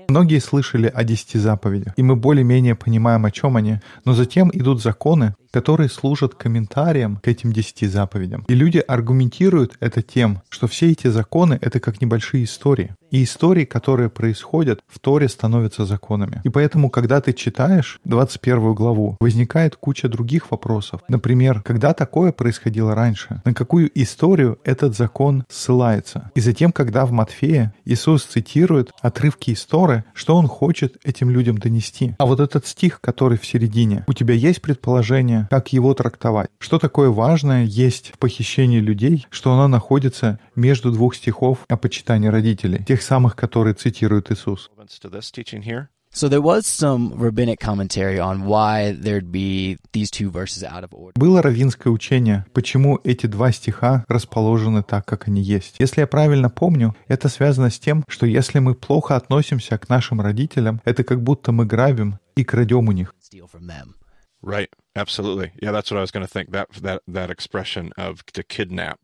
Многие 0.09 0.39
слышали 0.39 0.91
о 0.93 1.03
десяти 1.03 1.39
заповедях, 1.39 1.93
и 1.97 2.03
мы 2.03 2.15
более-менее 2.15 2.75
понимаем, 2.75 3.25
о 3.25 3.31
чем 3.31 3.57
они, 3.57 3.79
но 4.05 4.13
затем 4.13 4.51
идут 4.53 4.81
законы, 4.81 5.35
которые 5.51 5.89
служат 5.89 6.35
комментарием 6.35 7.17
к 7.17 7.27
этим 7.27 7.51
десяти 7.51 7.87
заповедям. 7.87 8.45
И 8.47 8.53
люди 8.53 8.77
аргументируют 8.77 9.77
это 9.79 10.01
тем, 10.01 10.41
что 10.49 10.67
все 10.67 10.91
эти 10.91 11.07
законы— 11.07 11.57
это 11.61 11.79
как 11.79 12.01
небольшие 12.01 12.43
истории. 12.43 12.95
И 13.11 13.23
истории, 13.23 13.65
которые 13.65 14.09
происходят 14.09 14.79
в 14.87 14.99
Торе, 14.99 15.27
становятся 15.27 15.85
законами. 15.85 16.41
И 16.43 16.49
поэтому, 16.49 16.89
когда 16.89 17.19
ты 17.19 17.33
читаешь 17.33 17.99
21 18.05 18.73
главу, 18.73 19.17
возникает 19.19 19.75
куча 19.75 20.07
других 20.07 20.49
вопросов. 20.49 21.01
Например, 21.09 21.61
когда 21.61 21.93
такое 21.93 22.31
происходило 22.31 22.95
раньше? 22.95 23.41
На 23.43 23.53
какую 23.53 23.91
историю 24.01 24.59
этот 24.63 24.95
закон 24.95 25.43
ссылается? 25.49 26.31
И 26.35 26.39
затем, 26.39 26.71
когда 26.71 27.05
в 27.05 27.11
Матфея 27.11 27.73
Иисус 27.83 28.23
цитирует 28.23 28.91
отрывки 29.01 29.51
из 29.51 29.65
Торы, 29.65 30.05
что 30.13 30.37
он 30.37 30.47
хочет 30.47 30.95
этим 31.03 31.29
людям 31.29 31.57
донести. 31.57 32.15
А 32.17 32.25
вот 32.25 32.39
этот 32.39 32.65
стих, 32.65 33.01
который 33.01 33.37
в 33.37 33.45
середине, 33.45 34.05
у 34.07 34.13
тебя 34.13 34.33
есть 34.33 34.61
предположение, 34.61 35.47
как 35.49 35.73
его 35.73 35.93
трактовать? 35.93 36.49
Что 36.59 36.79
такое 36.79 37.09
важное 37.09 37.65
есть 37.65 38.13
в 38.13 38.19
похищении 38.19 38.79
людей, 38.79 39.27
что 39.29 39.51
оно 39.53 39.67
находится 39.67 40.39
между 40.55 40.91
двух 40.91 41.15
стихов 41.15 41.65
о 41.67 41.77
почитании 41.77 42.27
родителей, 42.27 42.83
тех 42.83 43.01
самых, 43.01 43.35
которые 43.35 43.73
цитирует 43.73 44.31
Иисус? 44.31 44.69
To 45.01 45.09
this 45.09 45.31
teaching 45.31 45.63
here? 45.63 45.87
So 46.13 46.27
there 46.27 46.41
was 46.41 46.67
some 46.67 47.13
rabbinic 47.15 47.61
commentary 47.61 48.19
on 48.19 48.43
why 48.43 48.91
there'd 48.91 49.31
be 49.31 49.77
these 49.93 50.11
two 50.11 50.29
verses 50.29 50.61
out 50.61 50.83
of 50.83 50.93
order. 50.93 51.13
Было 51.15 51.41
раввинское 51.41 51.91
учение, 51.91 52.45
почему 52.53 52.99
эти 53.05 53.27
два 53.27 53.53
стиха 53.53 54.03
расположены 54.09 54.83
так, 54.83 55.05
как 55.05 55.29
они 55.29 55.41
есть. 55.41 55.77
Если 55.79 56.01
я 56.01 56.07
правильно 56.07 56.49
помню, 56.49 56.97
это 57.07 57.29
связано 57.29 57.69
с 57.69 57.79
тем, 57.79 58.03
что 58.09 58.25
если 58.25 58.59
мы 58.59 58.75
плохо 58.75 59.15
относимся 59.15 59.77
к 59.77 59.87
нашим 59.87 60.19
родителям, 60.19 60.81
это 60.83 61.05
как 61.05 61.23
будто 61.23 61.53
мы 61.53 61.65
грабим 61.65 62.19
и 62.35 62.43
крадем 62.43 62.89
у 62.89 62.91
них. 62.91 63.15
Steal 63.21 63.47
from 63.49 63.67
them. 63.67 63.95
Right. 64.43 64.69
Absolutely. 64.95 65.51
Yeah, 65.61 65.71
that's 65.71 65.91
what 65.91 65.97
I 65.97 66.01
was 66.01 66.11
going 66.11 66.25
to 66.25 66.31
think. 66.31 66.51
That 66.51 66.67
that 66.81 67.03
that 67.07 67.29
expression 67.29 67.93
of 67.95 68.25
to 68.33 68.43
kidnap. 68.43 68.99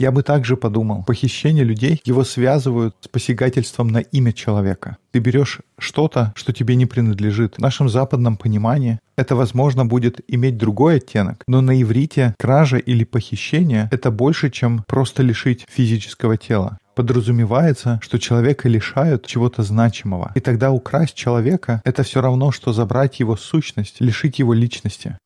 Я 0.00 0.12
бы 0.12 0.22
также 0.22 0.56
подумал, 0.56 1.04
похищение 1.04 1.62
людей, 1.62 2.00
его 2.06 2.24
связывают 2.24 2.96
с 3.02 3.08
посягательством 3.08 3.88
на 3.88 3.98
имя 3.98 4.32
человека. 4.32 4.96
Ты 5.10 5.18
берешь 5.18 5.58
что-то, 5.78 6.32
что 6.36 6.54
тебе 6.54 6.74
не 6.74 6.86
принадлежит. 6.86 7.56
В 7.56 7.58
нашем 7.58 7.90
западном 7.90 8.38
понимании 8.38 8.98
это, 9.16 9.36
возможно, 9.36 9.84
будет 9.84 10.22
иметь 10.26 10.56
другой 10.56 10.96
оттенок, 10.96 11.44
но 11.46 11.60
на 11.60 11.82
иврите 11.82 12.34
кража 12.38 12.78
или 12.78 13.04
похищение— 13.04 13.90
это 13.92 14.10
больше, 14.10 14.48
чем 14.48 14.84
просто 14.86 15.22
лишить 15.22 15.66
физического 15.68 16.38
тела. 16.38 16.78
Подразумевается, 16.94 18.00
что 18.02 18.18
человека 18.18 18.70
лишают 18.70 19.26
чего-то 19.26 19.62
значимого. 19.62 20.32
И 20.34 20.40
тогда 20.40 20.70
украсть 20.70 21.14
человека— 21.14 21.82
это 21.84 22.04
все 22.04 22.22
равно, 22.22 22.52
что 22.52 22.72
забрать 22.72 23.20
его 23.20 23.36
сущность, 23.36 24.00
лишить 24.00 24.38
его 24.38 24.54
личности. 24.54 25.18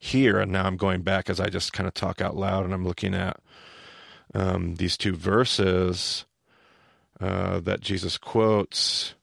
Here. 0.00 0.40
And 0.40 0.50
now 0.50 0.64
I'm 0.64 0.76
going 0.76 1.02
back 1.02 1.30
as 1.30 1.38
I 1.38 1.48
just 1.48 1.72
kind 1.72 1.86
of 1.86 1.94
talk 1.94 2.20
out 2.20 2.36
loud 2.36 2.64
and 2.64 2.74
I'm 2.74 2.84
looking 2.84 3.14
at 3.14 3.38
um, 4.34 4.74
these 4.76 4.96
two 4.96 5.14
verses 5.14 6.24
uh, 7.20 7.60
that 7.60 7.80
Jesus 7.80 8.18
quotes. 8.18 9.14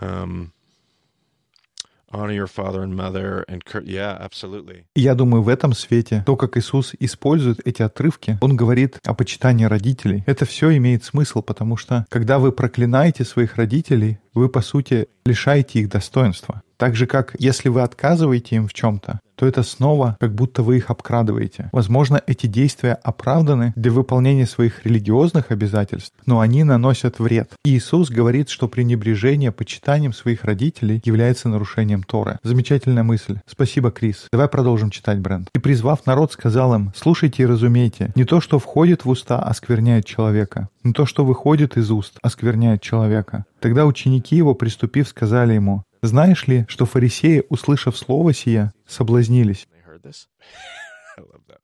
Um, 0.00 0.52
honor 2.12 2.32
your 2.32 2.46
father 2.46 2.82
and 2.82 2.94
mother 2.94 3.44
and 3.48 3.62
yeah 3.84 4.16
absolutely 4.20 4.84
я 4.94 5.14
думаю, 5.14 5.42
в 5.42 5.48
этом 5.48 5.72
свете 5.72 6.22
то, 6.24 6.36
как 6.36 6.56
Иисус 6.56 6.94
использует 6.98 7.60
эти 7.66 7.82
отрывки, 7.82 8.38
Он 8.40 8.56
говорит 8.56 9.00
о 9.04 9.14
почитании 9.14 9.64
родителей. 9.64 10.22
Это 10.26 10.44
все 10.44 10.76
имеет 10.76 11.04
смысл, 11.04 11.42
потому 11.42 11.76
что 11.76 12.06
когда 12.08 12.38
вы 12.38 12.52
проклинаете 12.52 13.24
своих 13.24 13.56
родителей, 13.56 14.18
вы, 14.34 14.48
по 14.48 14.60
сути, 14.60 15.08
лишаете 15.24 15.80
их 15.80 15.88
достоинства. 15.88 16.62
Так 16.76 16.94
же, 16.94 17.06
как 17.06 17.34
если 17.38 17.68
вы 17.68 17.82
отказываете 17.82 18.56
им 18.56 18.68
в 18.68 18.74
чем-то, 18.74 19.20
то 19.36 19.46
это 19.46 19.62
снова 19.62 20.16
как 20.18 20.34
будто 20.34 20.62
вы 20.62 20.78
их 20.78 20.90
обкрадываете. 20.90 21.68
Возможно, 21.72 22.20
эти 22.26 22.46
действия 22.46 22.94
оправданы 23.02 23.72
для 23.76 23.92
выполнения 23.92 24.46
своих 24.46 24.84
религиозных 24.84 25.50
обязательств, 25.50 26.14
но 26.26 26.40
они 26.40 26.64
наносят 26.64 27.18
вред. 27.18 27.50
Иисус 27.64 28.10
говорит, 28.10 28.48
что 28.48 28.68
пренебрежение 28.68 29.52
почитанием 29.52 30.12
своих 30.12 30.44
родителей 30.44 31.00
является 31.04 31.48
нарушением 31.48 32.02
Торы. 32.02 32.38
Замечательная 32.42 33.02
мысль. 33.02 33.38
Спасибо, 33.46 33.90
Крис. 33.90 34.26
Давай 34.32 34.48
продолжим 34.48 34.90
читать, 34.90 35.20
Брент. 35.20 35.48
И 35.54 35.58
призвав 35.58 36.06
народ, 36.06 36.32
сказал 36.32 36.74
им, 36.74 36.92
слушайте 36.96 37.42
и 37.42 37.46
разумейте, 37.46 38.12
не 38.14 38.24
то, 38.24 38.40
что 38.40 38.58
входит 38.58 39.04
в 39.04 39.08
уста, 39.08 39.38
оскверняет 39.38 40.06
человека, 40.06 40.68
но 40.82 40.92
то, 40.92 41.06
что 41.06 41.24
выходит 41.24 41.76
из 41.76 41.90
уст, 41.90 42.18
оскверняет 42.22 42.80
человека. 42.80 43.44
Тогда 43.60 43.86
ученики 43.86 44.36
его, 44.36 44.54
приступив, 44.54 45.08
сказали 45.08 45.54
ему, 45.54 45.82
знаешь 46.02 46.46
ли, 46.46 46.66
что 46.68 46.86
фарисеи, 46.86 47.44
услышав 47.48 47.96
слово 47.96 48.32
сие, 48.32 48.72
соблазнились? 48.86 49.68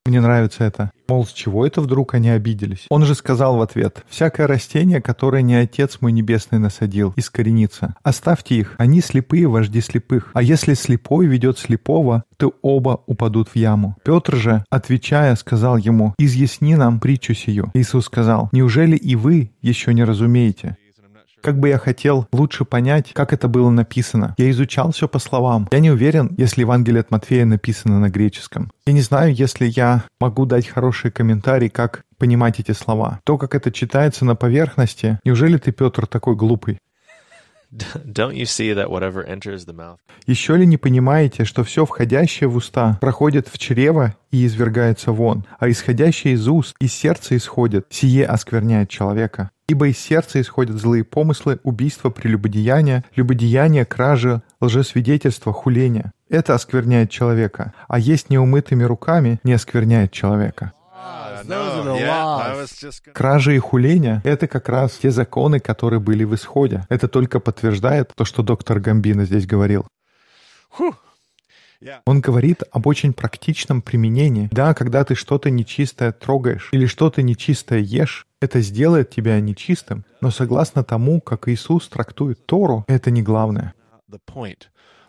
Мне 0.05 0.21
нравится 0.21 0.65
это. 0.65 0.91
Мол, 1.09 1.25
с 1.25 1.33
чего 1.33 1.65
это 1.65 1.81
вдруг 1.81 2.15
они 2.15 2.31
обиделись? 2.31 2.87
Он 2.89 3.05
же 3.05 3.15
сказал 3.15 3.57
в 3.57 3.63
ответ, 3.63 4.05
«Всякое 4.09 4.49
растение, 4.49 5.01
которое 5.01 5.43
не 5.43 5.55
Отец 5.55 5.99
мой 6.01 6.11
Небесный 6.11 6.59
насадил, 6.59 7.13
искоренится. 7.15 7.95
Оставьте 8.03 8.57
их, 8.57 8.75
они 8.79 9.01
слепые 9.01 9.47
вожди 9.47 9.81
слепых. 9.81 10.31
А 10.35 10.43
если 10.43 10.75
слепой 10.75 11.27
ведет 11.27 11.59
слепого, 11.59 12.25
то 12.37 12.55
оба 12.63 13.03
упадут 13.07 13.51
в 13.51 13.57
яму». 13.57 13.97
Петр 14.05 14.37
же, 14.37 14.65
отвечая, 14.71 15.37
сказал 15.37 15.77
ему, 15.77 16.15
«Изъясни 16.19 16.75
нам 16.75 16.99
притчу 16.99 17.35
сию». 17.35 17.71
Иисус 17.75 18.07
сказал, 18.07 18.49
«Неужели 18.51 18.97
и 18.97 19.15
вы 19.15 19.53
еще 19.61 19.95
не 19.95 20.03
разумеете?» 20.03 20.77
Как 21.43 21.59
бы 21.59 21.69
я 21.69 21.79
хотел 21.79 22.29
лучше 22.33 22.65
понять, 22.65 23.13
как 23.13 23.33
это 23.33 23.49
было 23.49 23.69
написано. 23.69 24.37
Я 24.39 24.49
изучал 24.51 24.93
все 24.93 25.09
по 25.09 25.19
словам. 25.19 25.69
Я 25.73 25.81
не 25.81 25.91
уверен, 25.91 26.33
если 26.39 26.61
Евангелие 26.61 27.01
от 27.01 27.11
Матфея 27.11 27.45
написано 27.45 27.99
на 27.99 28.11
греческом. 28.11 28.71
Я 28.87 28.93
не 28.93 29.01
знаю, 29.01 29.35
если 29.35 29.67
я 29.67 30.05
могу 30.21 30.47
дать 30.47 30.69
хороший 30.69 31.11
комментарий, 31.11 31.69
как 31.69 32.05
понимать 32.17 32.61
эти 32.61 32.71
слова. 32.71 33.19
То, 33.25 33.39
как 33.39 33.57
это 33.57 33.73
читается 33.73 34.25
на 34.25 34.37
поверхности, 34.37 35.19
неужели 35.25 35.59
ты, 35.59 35.73
Петр, 35.73 36.07
такой 36.07 36.37
глупый? 36.37 36.79
Еще 40.27 40.57
ли 40.57 40.67
не 40.67 40.77
понимаете, 40.77 41.45
что 41.45 41.65
все 41.65 41.87
входящее 41.87 42.49
в 42.49 42.57
уста 42.57 42.99
проходит 43.01 43.49
в 43.49 43.59
чрево 43.59 44.15
и 44.31 44.47
извергается 44.47 45.13
вон, 45.13 45.45
а 45.59 45.71
исходящее 45.71 46.35
из 46.35 46.47
уст, 46.49 46.77
из 46.81 46.93
сердца 46.93 47.37
исходит, 47.37 47.87
сие 47.91 48.27
оскверняет 48.27 48.89
человека? 48.89 49.51
Ибо 49.69 49.89
из 49.89 49.99
сердца 49.99 50.41
исходят 50.41 50.77
злые 50.77 51.05
помыслы, 51.05 51.59
убийства, 51.63 52.11
прелюбодеяния, 52.11 53.05
любодеяния, 53.17 53.85
кражи, 53.85 54.43
лжесвидетельства, 54.61 55.53
хуления. 55.53 56.13
Это 56.29 56.55
оскверняет 56.55 57.11
человека, 57.11 57.73
а 57.89 57.99
есть 57.99 58.29
неумытыми 58.29 58.83
руками 58.83 59.41
не 59.45 59.55
оскверняет 59.55 60.13
человека. 60.13 60.73
Кражи 63.13 63.57
и 63.57 63.59
хуления— 63.59 64.21
это 64.25 64.47
как 64.47 64.69
раз 64.69 64.93
те 64.93 65.11
законы, 65.11 65.61
которые 65.61 66.01
были 66.01 66.25
в 66.25 66.35
исходе. 66.35 66.87
Это 66.89 67.09
только 67.09 67.41
подтверждает 67.41 68.13
то, 68.15 68.25
что 68.25 68.43
доктор 68.43 68.81
Гамбина 68.81 69.25
здесь 69.25 69.47
говорил. 69.47 69.87
Он 72.07 72.21
говорит 72.21 72.63
об 72.71 72.87
очень 72.87 73.13
практичном 73.13 73.83
применении. 73.83 74.49
Да, 74.53 74.73
когда 74.75 75.05
ты 75.05 75.15
что-то 75.15 75.51
нечистое 75.51 76.13
трогаешь 76.13 76.69
или 76.73 76.87
что-то 76.87 77.23
нечистое 77.23 77.81
ешь, 77.81 78.27
это 78.41 78.61
сделает 78.61 79.11
тебя 79.11 79.41
нечистым. 79.41 80.05
Но 80.21 80.31
согласно 80.31 80.85
тому, 80.85 81.21
как 81.21 81.49
Иисус 81.49 81.89
трактует 81.89 82.47
Тору, 82.47 82.85
это 82.87 83.11
не 83.11 83.23
главное. 83.23 83.75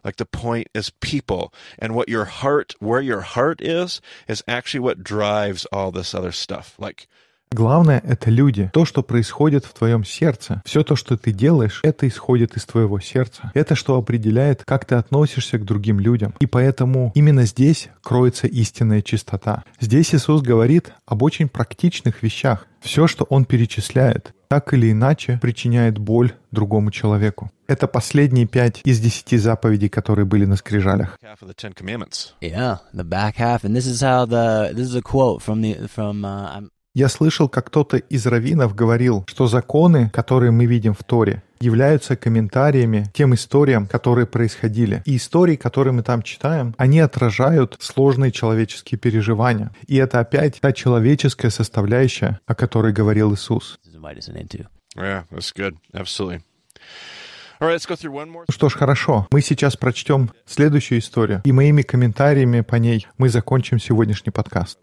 Like 0.04 0.18
the 0.18 0.26
point 0.26 0.68
is 0.74 0.90
people. 0.90 1.54
And 1.80 1.96
what 1.96 2.10
your 2.10 2.26
heart, 2.26 2.74
where 2.80 3.02
your 3.02 3.22
heart 3.22 3.62
is, 3.62 4.02
is 4.28 4.44
actually 4.48 4.82
what 4.82 5.04
drives 5.04 5.66
all 5.72 5.92
this 5.92 6.14
other 6.14 6.32
stuff. 6.32 6.76
Like, 6.78 7.08
Главное— 7.54 8.02
это 8.04 8.32
люди. 8.32 8.72
То, 8.74 8.84
что 8.84 9.04
происходит 9.04 9.64
в 9.64 9.74
твоем 9.74 10.04
сердце. 10.04 10.64
Все 10.66 10.84
то, 10.84 10.96
что 10.96 11.18
ты 11.18 11.32
делаешь, 11.32 11.82
это 11.84 12.08
исходит 12.08 12.58
из 12.58 12.66
твоего 12.66 13.00
сердца. 13.00 13.52
Это 13.54 13.76
что 13.76 13.96
определяет, 13.96 14.64
как 14.66 14.86
ты 14.86 14.96
относишься 14.96 15.60
к 15.60 15.64
другим 15.64 16.00
людям. 16.00 16.34
И 16.40 16.48
поэтому 16.48 17.12
именно 17.14 17.46
здесь 17.46 17.90
кроется 18.02 18.48
истинная 18.48 19.04
чистота. 19.04 19.66
Здесь 19.80 20.16
Иисус 20.16 20.42
говорит 20.42 20.94
об 21.06 21.22
очень 21.22 21.48
практичных 21.48 22.24
вещах. 22.24 22.66
Все, 22.82 23.06
что 23.06 23.24
Он 23.26 23.46
перечисляет, 23.46 24.34
так 24.48 24.74
или 24.74 24.92
иначе 24.92 25.38
причиняет 25.40 26.00
боль 26.00 26.34
другому 26.52 26.90
человеку. 26.90 27.52
Это 27.68 27.88
последние 27.88 28.48
пять 28.48 28.82
из 28.84 29.00
десяти 29.00 29.38
заповедей, 29.38 29.90
которые 29.90 30.26
были 30.26 30.46
на 30.46 30.56
скрижалях. 30.56 31.18
Yeah, 32.42 32.80
the 32.94 33.04
back 33.04 33.36
half, 33.38 33.64
and 33.64 33.76
this 33.76 33.86
is 33.86 34.02
how 34.02 34.26
the 34.26 34.74
this 34.74 34.88
is 34.88 34.96
a 34.96 35.02
quote 35.02 35.42
from 35.42 35.62
the 35.62 35.88
from 35.88 36.26
uh, 36.26 36.58
I'm 36.58 36.70
Я 36.96 37.10
слышал, 37.10 37.50
как 37.50 37.68
кто-то 37.68 37.98
из 37.98 38.28
раввинов 38.28 38.76
говорил, 38.76 39.24
что 39.28 39.48
законы, 39.48 40.12
которые 40.12 40.52
мы 40.52 40.68
видим 40.68 40.94
в 40.94 41.04
Торе, 41.04 41.42
являются 41.60 42.16
комментариями 42.16 43.08
тем 43.16 43.34
историям, 43.34 43.88
которые 43.88 44.28
происходили. 44.28 45.02
И 45.06 45.18
истории, 45.18 45.56
которые 45.56 45.94
мы 45.94 46.04
там 46.04 46.22
читаем, 46.22 46.76
они 46.78 47.00
отражают 47.00 47.78
сложные 47.80 48.32
человеческие 48.32 49.00
переживания. 49.00 49.72
И 49.88 49.96
это 49.96 50.20
опять 50.20 50.60
та 50.62 50.72
человеческая 50.72 51.50
составляющая, 51.50 52.40
о 52.46 52.54
которой 52.54 52.94
говорил 52.94 53.34
Иисус. 53.34 53.80
Yeah, 54.96 55.26
that's 55.32 55.52
good. 55.52 55.76
Absolutely. 55.96 56.44
Что 58.50 58.68
ж, 58.68 58.74
хорошо. 58.74 59.26
Мы 59.32 59.42
сейчас 59.42 59.78
прочтем 59.78 60.32
следующую 60.46 61.00
историю, 61.00 61.42
и 61.46 61.54
моими 61.54 61.82
комментариями 61.82 62.60
по 62.60 62.76
ней 62.76 63.08
мы 63.18 63.30
закончим 63.30 63.80
сегодняшний 63.80 64.32
подкаст. 64.32 64.80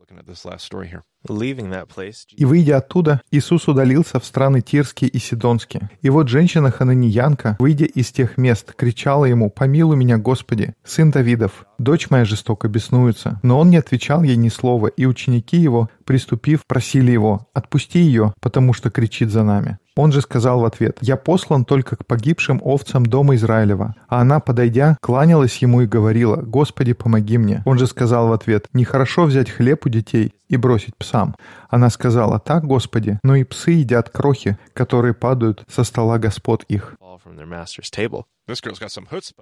И 2.36 2.44
выйдя 2.46 2.78
оттуда, 2.78 3.20
Иисус 3.30 3.68
удалился 3.68 4.18
в 4.18 4.24
страны 4.24 4.62
Тирские 4.62 5.10
и 5.10 5.18
Сидонские. 5.18 5.90
И 6.00 6.08
вот 6.08 6.28
женщина 6.28 6.70
Хананиянка, 6.70 7.56
выйдя 7.58 7.84
из 7.84 8.10
тех 8.10 8.38
мест, 8.38 8.72
кричала 8.74 9.26
ему, 9.26 9.50
«Помилуй 9.50 9.96
меня, 9.96 10.16
Господи, 10.16 10.72
сын 10.82 11.10
Давидов, 11.10 11.66
дочь 11.78 12.08
моя 12.08 12.24
жестоко 12.24 12.68
беснуется». 12.68 13.38
Но 13.42 13.58
он 13.58 13.68
не 13.68 13.76
отвечал 13.76 14.22
ей 14.22 14.36
ни 14.36 14.48
слова, 14.48 14.86
и 14.86 15.04
ученики 15.04 15.58
его, 15.58 15.90
приступив, 16.06 16.64
просили 16.66 17.10
его, 17.10 17.48
«Отпусти 17.52 17.98
ее, 17.98 18.32
потому 18.40 18.72
что 18.72 18.90
кричит 18.90 19.30
за 19.30 19.42
нами». 19.42 19.78
Он 20.00 20.12
же 20.12 20.22
сказал 20.22 20.60
в 20.60 20.64
ответ, 20.64 20.96
«Я 21.02 21.18
послан 21.18 21.66
только 21.66 21.94
к 21.94 22.06
погибшим 22.06 22.58
овцам 22.64 23.04
дома 23.04 23.34
Израилева». 23.34 23.94
А 24.08 24.22
она, 24.22 24.40
подойдя, 24.40 24.96
кланялась 25.02 25.58
ему 25.58 25.82
и 25.82 25.86
говорила, 25.86 26.36
«Господи, 26.36 26.94
помоги 26.94 27.36
мне». 27.36 27.62
Он 27.66 27.78
же 27.78 27.86
сказал 27.86 28.28
в 28.28 28.32
ответ, 28.32 28.66
«Нехорошо 28.72 29.24
взять 29.24 29.50
хлеб 29.50 29.84
у 29.84 29.90
детей 29.90 30.32
и 30.48 30.56
бросить 30.56 30.96
псам». 30.96 31.36
Она 31.68 31.90
сказала, 31.90 32.38
«Так, 32.38 32.64
Господи, 32.64 33.18
но 33.22 33.36
и 33.36 33.44
псы 33.44 33.72
едят 33.72 34.08
крохи, 34.08 34.56
которые 34.72 35.12
падают 35.12 35.64
со 35.68 35.84
стола 35.84 36.18
господ 36.18 36.64
их». 36.68 36.94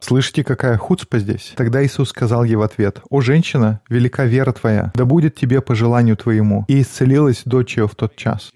Слышите, 0.01 0.43
какая 0.43 0.77
хуцпа 0.77 1.21
здесь? 1.21 1.53
Тогда 1.57 1.87
Иисус 1.87 2.09
сказал 2.09 2.43
ей 2.43 2.57
в 2.57 2.63
ответ, 2.63 3.01
«О, 3.11 3.21
женщина, 3.21 3.81
велика 3.89 4.25
вера 4.25 4.51
твоя, 4.51 4.91
да 4.97 5.05
будет 5.05 5.37
тебе 5.37 5.61
по 5.61 5.77
желанию 5.77 6.17
твоему». 6.17 6.65
И 6.67 6.83
исцелилась 6.83 7.43
дочь 7.45 7.77
ее 7.77 7.87
в 7.87 7.95
тот 7.95 8.17
час. 8.17 8.51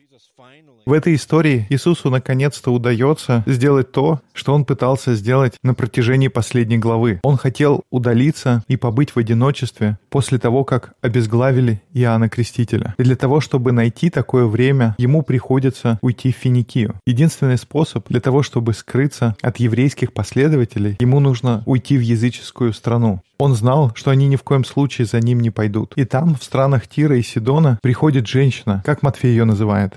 В 0.84 0.92
этой 0.92 1.14
истории 1.14 1.66
Иисусу 1.70 2.10
наконец-то 2.10 2.72
удается 2.72 3.44
сделать 3.46 3.92
то, 3.92 4.20
что 4.32 4.52
он 4.52 4.64
пытался 4.64 5.14
сделать 5.14 5.54
на 5.62 5.74
протяжении 5.74 6.26
последней 6.26 6.78
главы. 6.78 7.20
Он 7.22 7.36
хотел 7.36 7.82
удалиться 7.90 8.64
и 8.66 8.76
побыть 8.76 9.10
в 9.10 9.18
одиночестве 9.18 9.98
после 10.12 10.38
того, 10.38 10.64
как 10.64 10.92
обезглавили 11.00 11.82
Иоанна 11.94 12.28
Крестителя. 12.28 12.94
И 12.98 13.02
для 13.02 13.16
того, 13.16 13.40
чтобы 13.40 13.72
найти 13.72 14.10
такое 14.10 14.44
время, 14.44 14.94
ему 14.98 15.22
приходится 15.22 15.98
уйти 16.02 16.32
в 16.32 16.36
Финикию. 16.36 16.94
Единственный 17.06 17.56
способ 17.56 18.06
для 18.08 18.20
того, 18.20 18.42
чтобы 18.42 18.74
скрыться 18.74 19.34
от 19.40 19.56
еврейских 19.56 20.12
последователей, 20.12 20.98
ему 21.00 21.18
нужно 21.18 21.62
уйти 21.64 21.96
в 21.96 22.02
языческую 22.02 22.74
страну. 22.74 23.22
Он 23.38 23.54
знал, 23.54 23.92
что 23.94 24.10
они 24.10 24.28
ни 24.28 24.36
в 24.36 24.42
коем 24.42 24.64
случае 24.64 25.06
за 25.06 25.18
ним 25.18 25.40
не 25.40 25.50
пойдут. 25.50 25.94
И 25.96 26.04
там, 26.04 26.36
в 26.36 26.44
странах 26.44 26.86
Тира 26.86 27.16
и 27.16 27.22
Сидона, 27.22 27.78
приходит 27.82 28.28
женщина, 28.28 28.82
как 28.84 29.02
Матфей 29.02 29.30
ее 29.30 29.46
называет? 29.46 29.96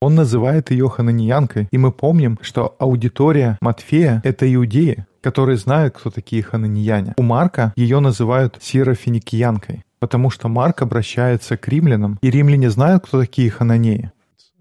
Он 0.00 0.14
называет 0.14 0.70
ее 0.70 0.88
хананьянкой, 0.88 1.68
и 1.70 1.78
мы 1.78 1.92
помним, 1.92 2.38
что 2.42 2.76
аудитория 2.78 3.58
Матфея— 3.60 4.20
это 4.24 4.52
иудеи, 4.52 5.06
которые 5.20 5.56
знают, 5.56 5.96
кто 5.96 6.10
такие 6.10 6.42
хананьяне. 6.42 7.14
У 7.16 7.22
Марка 7.22 7.72
ее 7.76 8.00
называют 8.00 8.58
сирофиникиянкой, 8.60 9.84
потому 10.00 10.30
что 10.30 10.48
Марк 10.48 10.82
обращается 10.82 11.56
к 11.56 11.68
римлянам, 11.68 12.18
и 12.20 12.30
римляне 12.30 12.70
знают, 12.70 13.04
кто 13.06 13.20
такие 13.20 13.50
хананеи. 13.50 14.12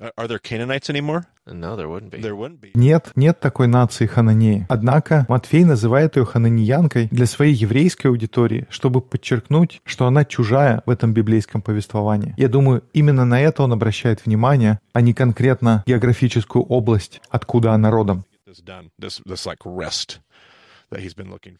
Are- 0.01 0.11
Are 0.17 0.27
there 0.27 0.39
Canaanites 0.39 0.89
anymore? 0.89 1.25
No, 1.45 1.75
there 1.75 1.87
wouldn't 1.87 2.09
be. 2.11 2.21
There 2.21 2.35
wouldn't 2.35 2.59
be. 2.59 2.71
Нет, 2.73 3.11
нет 3.15 3.39
такой 3.39 3.67
нации 3.67 4.07
хананеи. 4.07 4.65
Однако 4.67 5.25
Матфей 5.29 5.63
называет 5.63 6.17
ее 6.17 6.25
хананьянкой 6.25 7.07
для 7.11 7.27
своей 7.27 7.53
еврейской 7.53 8.07
аудитории, 8.07 8.65
чтобы 8.71 9.01
подчеркнуть, 9.01 9.81
что 9.85 10.07
она 10.07 10.25
чужая 10.25 10.81
в 10.87 10.89
этом 10.89 11.13
библейском 11.13 11.61
повествовании. 11.61 12.33
Я 12.37 12.47
думаю, 12.47 12.83
именно 12.93 13.25
на 13.25 13.39
это 13.39 13.61
он 13.61 13.73
обращает 13.73 14.25
внимание, 14.25 14.79
а 14.93 15.01
не 15.01 15.13
конкретно 15.13 15.83
географическую 15.85 16.63
область, 16.63 17.21
откуда 17.29 17.73
она 17.73 17.91
родом. 17.91 18.25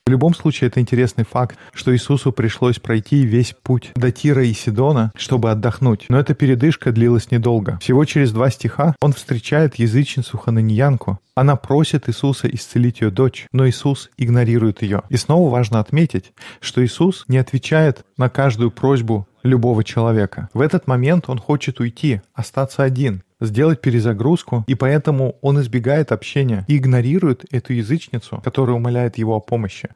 В 0.06 0.10
любом 0.10 0.34
случае, 0.34 0.68
это 0.68 0.82
интересный 0.82 1.24
факт, 1.24 1.58
что 1.74 1.94
Иисусу 1.94 2.32
пришлось 2.32 2.80
пройти 2.80 3.24
весь 3.24 3.54
путь 3.54 3.92
до 3.96 4.12
Тира 4.12 4.44
и 4.44 4.54
Сидона, 4.54 5.12
чтобы 5.16 5.52
отдохнуть. 5.52 6.06
Но 6.10 6.20
эта 6.20 6.34
передышка 6.34 6.92
длилась 6.92 7.32
недолго. 7.32 7.80
Всего 7.80 8.04
через 8.06 8.32
два 8.32 8.50
стиха 8.50 8.96
он 9.02 9.14
встречает 9.14 9.76
язычницу 9.76 10.38
Хананьянку. 10.38 11.20
Она 11.34 11.56
просит 11.56 12.10
Иисуса 12.10 12.50
исцелить 12.50 13.02
ее 13.02 13.10
дочь, 13.10 13.48
но 13.54 13.68
Иисус 13.68 14.12
игнорирует 14.18 14.82
ее. 14.82 15.04
И 15.10 15.16
снова 15.16 15.50
важно 15.50 15.80
отметить, 15.80 16.34
что 16.60 16.84
Иисус 16.84 17.24
не 17.28 17.38
отвечает 17.38 18.06
на 18.18 18.30
каждую 18.30 18.70
просьбу 18.70 19.28
любого 19.44 19.84
человека. 19.84 20.50
В 20.54 20.62
этот 20.62 20.88
момент 20.88 21.30
он 21.30 21.40
хочет 21.40 21.80
уйти, 21.80 22.22
остаться 22.34 22.84
один, 22.84 23.24
сделать 23.40 23.82
перезагрузку, 23.82 24.64
и 24.68 24.76
поэтому 24.76 25.38
он 25.42 25.60
избегает 25.62 26.12
общения 26.12 26.66
и 26.68 26.78
игнорирует 26.78 27.46
эту 27.52 27.74
язычницу, 27.74 28.42
которая 28.44 28.76
умоляет 28.76 29.18
его 29.18 29.36
о 29.36 29.40
помощи. 29.40 29.90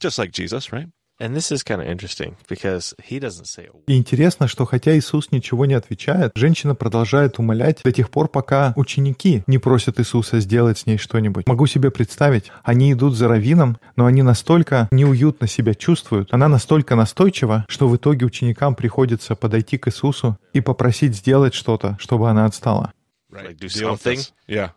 Just 0.00 0.18
like 0.18 0.32
Jesus, 0.32 0.70
right? 0.72 0.88
And 1.22 1.36
this 1.36 1.52
is 1.52 1.62
kind 1.62 1.80
of 1.80 1.86
interesting 1.86 2.34
because 2.48 2.94
he 3.00 3.20
doesn't 3.20 3.46
say 3.46 3.66
a 3.66 3.72
word. 3.72 3.84
И 3.86 3.96
интересно, 3.96 4.48
что 4.48 4.64
хотя 4.64 4.98
Иисус 4.98 5.30
ничего 5.30 5.66
не 5.66 5.74
отвечает, 5.74 6.32
женщина 6.34 6.74
продолжает 6.74 7.38
умолять 7.38 7.80
до 7.84 7.92
тех 7.92 8.10
пор, 8.10 8.26
пока 8.26 8.72
ученики 8.74 9.44
не 9.46 9.58
просят 9.58 10.00
Иисуса 10.00 10.40
сделать 10.40 10.78
с 10.78 10.86
ней 10.86 10.98
что-нибудь. 10.98 11.46
Могу 11.46 11.66
себе 11.66 11.92
представить, 11.92 12.50
они 12.64 12.92
идут 12.92 13.14
за 13.14 13.28
раввином, 13.28 13.78
но 13.94 14.06
они 14.06 14.22
настолько 14.22 14.88
неуютно 14.90 15.46
себя 15.46 15.74
чувствуют, 15.74 16.34
она 16.34 16.48
настолько 16.48 16.96
настойчива, 16.96 17.66
что 17.68 17.86
в 17.86 17.94
итоге 17.94 18.26
ученикам 18.26 18.74
приходится 18.74 19.36
подойти 19.36 19.78
к 19.78 19.86
Иисусу 19.86 20.36
и 20.52 20.60
попросить 20.60 21.14
сделать 21.14 21.54
что-то, 21.54 21.96
чтобы 22.00 22.30
она 22.30 22.46
отстала. 22.46 22.92
Right. 23.30 23.46
Like 23.46 23.58
do 23.58 23.68
something? 23.68 24.18
Yeah. 24.48 24.72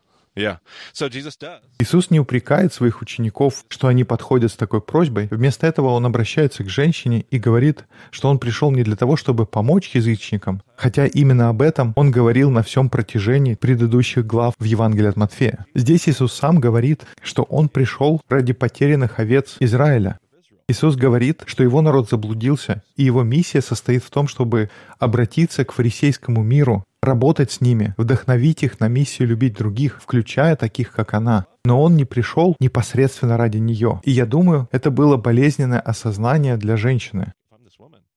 Иисус 1.79 2.11
не 2.11 2.19
упрекает 2.19 2.73
своих 2.73 3.01
учеников, 3.01 3.63
что 3.69 3.87
они 3.87 4.03
подходят 4.03 4.51
с 4.51 4.55
такой 4.55 4.81
просьбой. 4.81 5.27
Вместо 5.31 5.65
этого 5.65 5.89
он 5.89 6.05
обращается 6.05 6.63
к 6.63 6.69
женщине 6.69 7.25
и 7.31 7.39
говорит, 7.39 7.85
что 8.11 8.29
он 8.29 8.37
пришел 8.37 8.71
не 8.71 8.83
для 8.83 8.95
того, 8.95 9.15
чтобы 9.15 9.45
помочь 9.45 9.95
язычникам, 9.95 10.61
хотя 10.75 11.05
именно 11.05 11.49
об 11.49 11.61
этом 11.61 11.93
он 11.95 12.11
говорил 12.11 12.51
на 12.51 12.63
всем 12.63 12.89
протяжении 12.89 13.55
предыдущих 13.55 14.25
глав 14.25 14.53
в 14.59 14.63
Евангелии 14.63 15.09
от 15.09 15.15
Матфея. 15.15 15.65
Здесь 15.73 16.09
Иисус 16.09 16.33
сам 16.33 16.59
говорит, 16.59 17.03
что 17.21 17.43
он 17.43 17.69
пришел 17.69 18.21
ради 18.27 18.53
потерянных 18.53 19.19
овец 19.19 19.55
Израиля. 19.59 20.19
Иисус 20.67 20.95
говорит, 20.95 21.43
что 21.45 21.61
его 21.61 21.81
народ 21.81 22.09
заблудился, 22.09 22.81
и 22.95 23.03
его 23.03 23.21
миссия 23.21 23.61
состоит 23.61 24.03
в 24.03 24.09
том, 24.09 24.27
чтобы 24.27 24.71
обратиться 24.97 25.63
к 25.63 25.71
фарисейскому 25.71 26.41
миру, 26.41 26.83
работать 27.05 27.51
с 27.51 27.61
ними, 27.61 27.93
вдохновить 27.97 28.63
их 28.63 28.79
на 28.79 28.87
миссию 28.87 29.29
любить 29.29 29.57
других, 29.57 30.01
включая 30.01 30.55
таких, 30.55 30.91
как 30.91 31.13
она. 31.13 31.45
Но 31.63 31.81
он 31.81 31.95
не 31.95 32.05
пришел 32.05 32.55
непосредственно 32.59 33.37
ради 33.37 33.57
нее. 33.57 34.01
И 34.03 34.11
я 34.11 34.25
думаю, 34.25 34.67
это 34.71 34.91
было 34.91 35.17
болезненное 35.17 35.79
осознание 35.79 36.57
для 36.57 36.77
женщины. 36.77 37.33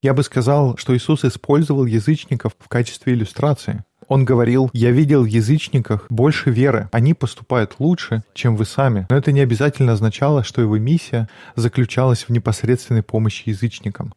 Я 0.00 0.14
бы 0.14 0.22
сказал, 0.22 0.76
что 0.76 0.96
Иисус 0.96 1.24
использовал 1.24 1.84
язычников 1.84 2.52
в 2.58 2.68
качестве 2.68 3.14
иллюстрации. 3.14 3.84
Он 4.06 4.24
говорил, 4.24 4.70
«Я 4.72 4.90
видел 4.90 5.22
в 5.22 5.26
язычниках 5.26 6.06
больше 6.08 6.50
веры. 6.50 6.88
Они 6.92 7.14
поступают 7.14 7.76
лучше, 7.78 8.22
чем 8.32 8.56
вы 8.56 8.64
сами». 8.64 9.06
Но 9.10 9.16
это 9.16 9.32
не 9.32 9.40
обязательно 9.40 9.92
означало, 9.92 10.44
что 10.44 10.62
его 10.62 10.78
миссия 10.78 11.28
заключалась 11.56 12.24
в 12.24 12.30
непосредственной 12.30 13.02
помощи 13.02 13.48
язычникам. 13.48 14.14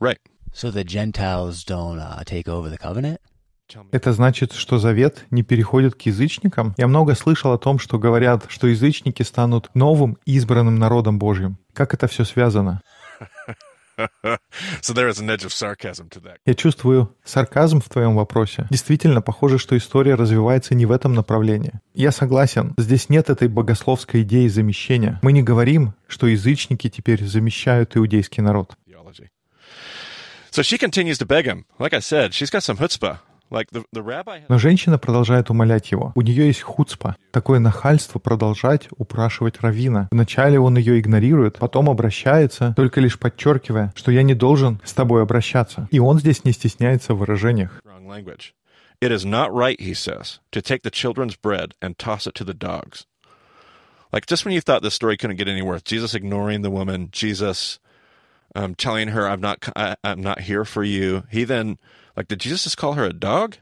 Right? 0.00 0.18
So 0.54 0.70
the 0.70 0.84
Gentiles 0.84 1.64
don't 1.64 1.98
uh, 1.98 2.24
take 2.24 2.48
over 2.48 2.70
the 2.70 2.78
covenant? 2.78 3.20
Это 3.92 4.12
значит, 4.12 4.52
что 4.52 4.78
завет 4.78 5.26
не 5.30 5.42
переходит 5.42 5.94
к 5.94 6.02
язычникам? 6.02 6.74
Я 6.76 6.86
много 6.86 7.14
слышал 7.14 7.52
о 7.52 7.58
том, 7.58 7.78
что 7.78 7.98
говорят, 7.98 8.46
что 8.48 8.66
язычники 8.66 9.22
станут 9.22 9.70
новым 9.74 10.18
избранным 10.26 10.76
народом 10.76 11.18
Божьим. 11.18 11.58
Как 11.72 11.94
это 11.94 12.06
все 12.06 12.24
связано? 12.24 12.82
Я 16.46 16.54
чувствую 16.54 17.16
сарказм 17.24 17.80
в 17.80 17.88
твоем 17.88 18.16
вопросе. 18.16 18.66
Действительно, 18.70 19.22
похоже, 19.22 19.58
что 19.58 19.76
история 19.76 20.16
развивается 20.16 20.74
не 20.74 20.84
в 20.84 20.90
этом 20.90 21.14
направлении. 21.14 21.74
Я 21.94 22.10
согласен, 22.10 22.74
здесь 22.76 23.08
нет 23.08 23.30
этой 23.30 23.46
богословской 23.48 24.22
идеи 24.22 24.48
замещения. 24.48 25.20
Мы 25.22 25.32
не 25.32 25.42
говорим, 25.42 25.94
что 26.08 26.26
язычники 26.26 26.90
теперь 26.90 27.24
замещают 27.24 27.96
иудейский 27.96 28.42
народ. 28.42 28.76
So 30.50 30.62
she 30.62 30.78
continues 30.78 31.18
to 31.18 31.26
beg 31.26 31.46
him. 31.46 31.64
Like 31.80 31.94
I 31.94 32.00
said, 32.00 32.32
she's 32.32 32.48
got 32.48 32.62
some 32.62 32.76
chutzpah. 32.76 33.18
Но 34.48 34.58
женщина 34.58 34.98
продолжает 34.98 35.50
умолять 35.50 35.90
его. 35.90 36.12
У 36.14 36.20
нее 36.22 36.46
есть 36.46 36.62
хуцпа, 36.62 37.16
такое 37.30 37.58
нахальство 37.58 38.18
продолжать 38.18 38.88
упрашивать 38.96 39.60
равина. 39.60 40.08
Вначале 40.10 40.58
он 40.58 40.76
ее 40.76 41.00
игнорирует, 41.00 41.58
потом 41.58 41.88
обращается, 41.88 42.74
только 42.76 43.00
лишь 43.00 43.18
подчеркивая, 43.18 43.92
что 43.94 44.10
я 44.10 44.22
не 44.22 44.34
должен 44.34 44.80
с 44.84 44.92
тобой 44.92 45.22
обращаться. 45.22 45.88
И 45.90 45.98
он 45.98 46.18
здесь 46.18 46.44
не 46.44 46.52
стесняется 46.52 47.14
в 47.14 47.18
выражениях. 47.18 47.80
It 49.00 49.10
is 49.10 49.24
not 49.24 49.52
right, 49.52 49.78
he 49.78 49.92
says, 49.92 50.40
to 50.52 50.62
take 50.62 50.82
the 50.82 50.90
children's 50.90 51.36
bread 51.36 51.74
and 51.82 51.98
toss 51.98 52.26
it 52.26 52.34
to 52.36 52.44
the 52.44 52.54
dogs. 52.54 53.06
Like 54.12 54.26
just 54.26 54.44
when 54.44 54.54
you 54.54 54.60
thought 54.60 54.82
this 54.82 54.94
story 54.94 55.16
couldn't 55.16 55.36
get 55.36 55.48
any 55.48 55.60
worse, 55.60 55.82
Jesus 55.82 56.14
ignoring 56.14 56.62
the 56.62 56.70
woman, 56.70 57.08
Jesus 57.10 57.80
um, 58.54 58.74
telling 58.74 59.08
her, 59.08 59.28
"I'm 59.28 59.40
not, 59.40 59.68
I, 59.76 59.96
I'm 60.04 60.20
not 60.20 60.40
here 60.40 60.64
for 60.64 60.84
you." 60.84 61.24
He 61.30 61.44
then, 61.44 61.78
like, 62.16 62.28
did 62.28 62.40
Jesus 62.40 62.64
just 62.64 62.76
call 62.76 62.94
her 62.94 63.04
a 63.04 63.12
dog? 63.12 63.56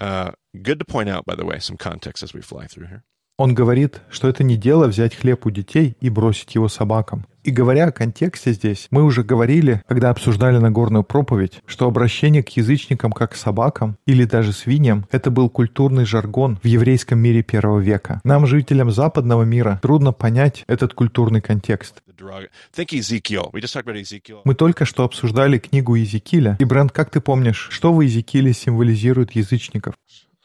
Uh, 0.00 0.32
good 0.62 0.78
to 0.78 0.84
point 0.84 1.08
out, 1.08 1.24
by 1.24 1.34
the 1.34 1.44
way, 1.46 1.58
some 1.58 1.76
context 1.76 2.22
as 2.22 2.34
we 2.34 2.40
fly 2.40 2.66
through 2.66 2.86
here. 2.86 3.04
Он 3.36 3.52
говорит, 3.52 4.00
что 4.10 4.28
это 4.28 4.44
не 4.44 4.56
дело 4.56 4.86
взять 4.86 5.16
хлеб 5.16 5.44
у 5.44 5.50
детей 5.50 5.96
и 6.00 6.08
бросить 6.08 6.54
его 6.54 6.68
собакам. 6.68 7.26
И 7.42 7.50
говоря 7.50 7.86
о 7.86 7.92
контексте 7.92 8.52
здесь, 8.52 8.86
мы 8.92 9.02
уже 9.02 9.24
говорили, 9.24 9.82
когда 9.88 10.10
обсуждали 10.10 10.58
Нагорную 10.58 11.02
проповедь, 11.02 11.60
что 11.66 11.88
обращение 11.88 12.44
к 12.44 12.50
язычникам 12.50 13.10
как 13.10 13.32
к 13.32 13.34
собакам 13.34 13.96
или 14.06 14.24
даже 14.24 14.52
свиньям– 14.52 15.06
это 15.10 15.32
был 15.32 15.50
культурный 15.50 16.04
жаргон 16.04 16.60
в 16.62 16.66
еврейском 16.66 17.18
мире 17.18 17.42
первого 17.42 17.80
века. 17.80 18.20
Нам, 18.22 18.46
жителям 18.46 18.92
западного 18.92 19.42
мира, 19.42 19.80
трудно 19.82 20.12
понять 20.12 20.62
этот 20.68 20.94
культурный 20.94 21.40
контекст. 21.40 22.04
Мы 24.44 24.54
только 24.54 24.84
что 24.84 25.02
обсуждали 25.02 25.58
книгу 25.58 25.96
Иезекииля. 25.96 26.56
И, 26.60 26.64
Брент, 26.64 26.92
как 26.92 27.10
ты 27.10 27.20
помнишь, 27.20 27.66
что 27.72 27.92
в 27.92 28.00
Иезекииле 28.00 28.52
символизирует 28.52 29.32
язычников? 29.32 29.94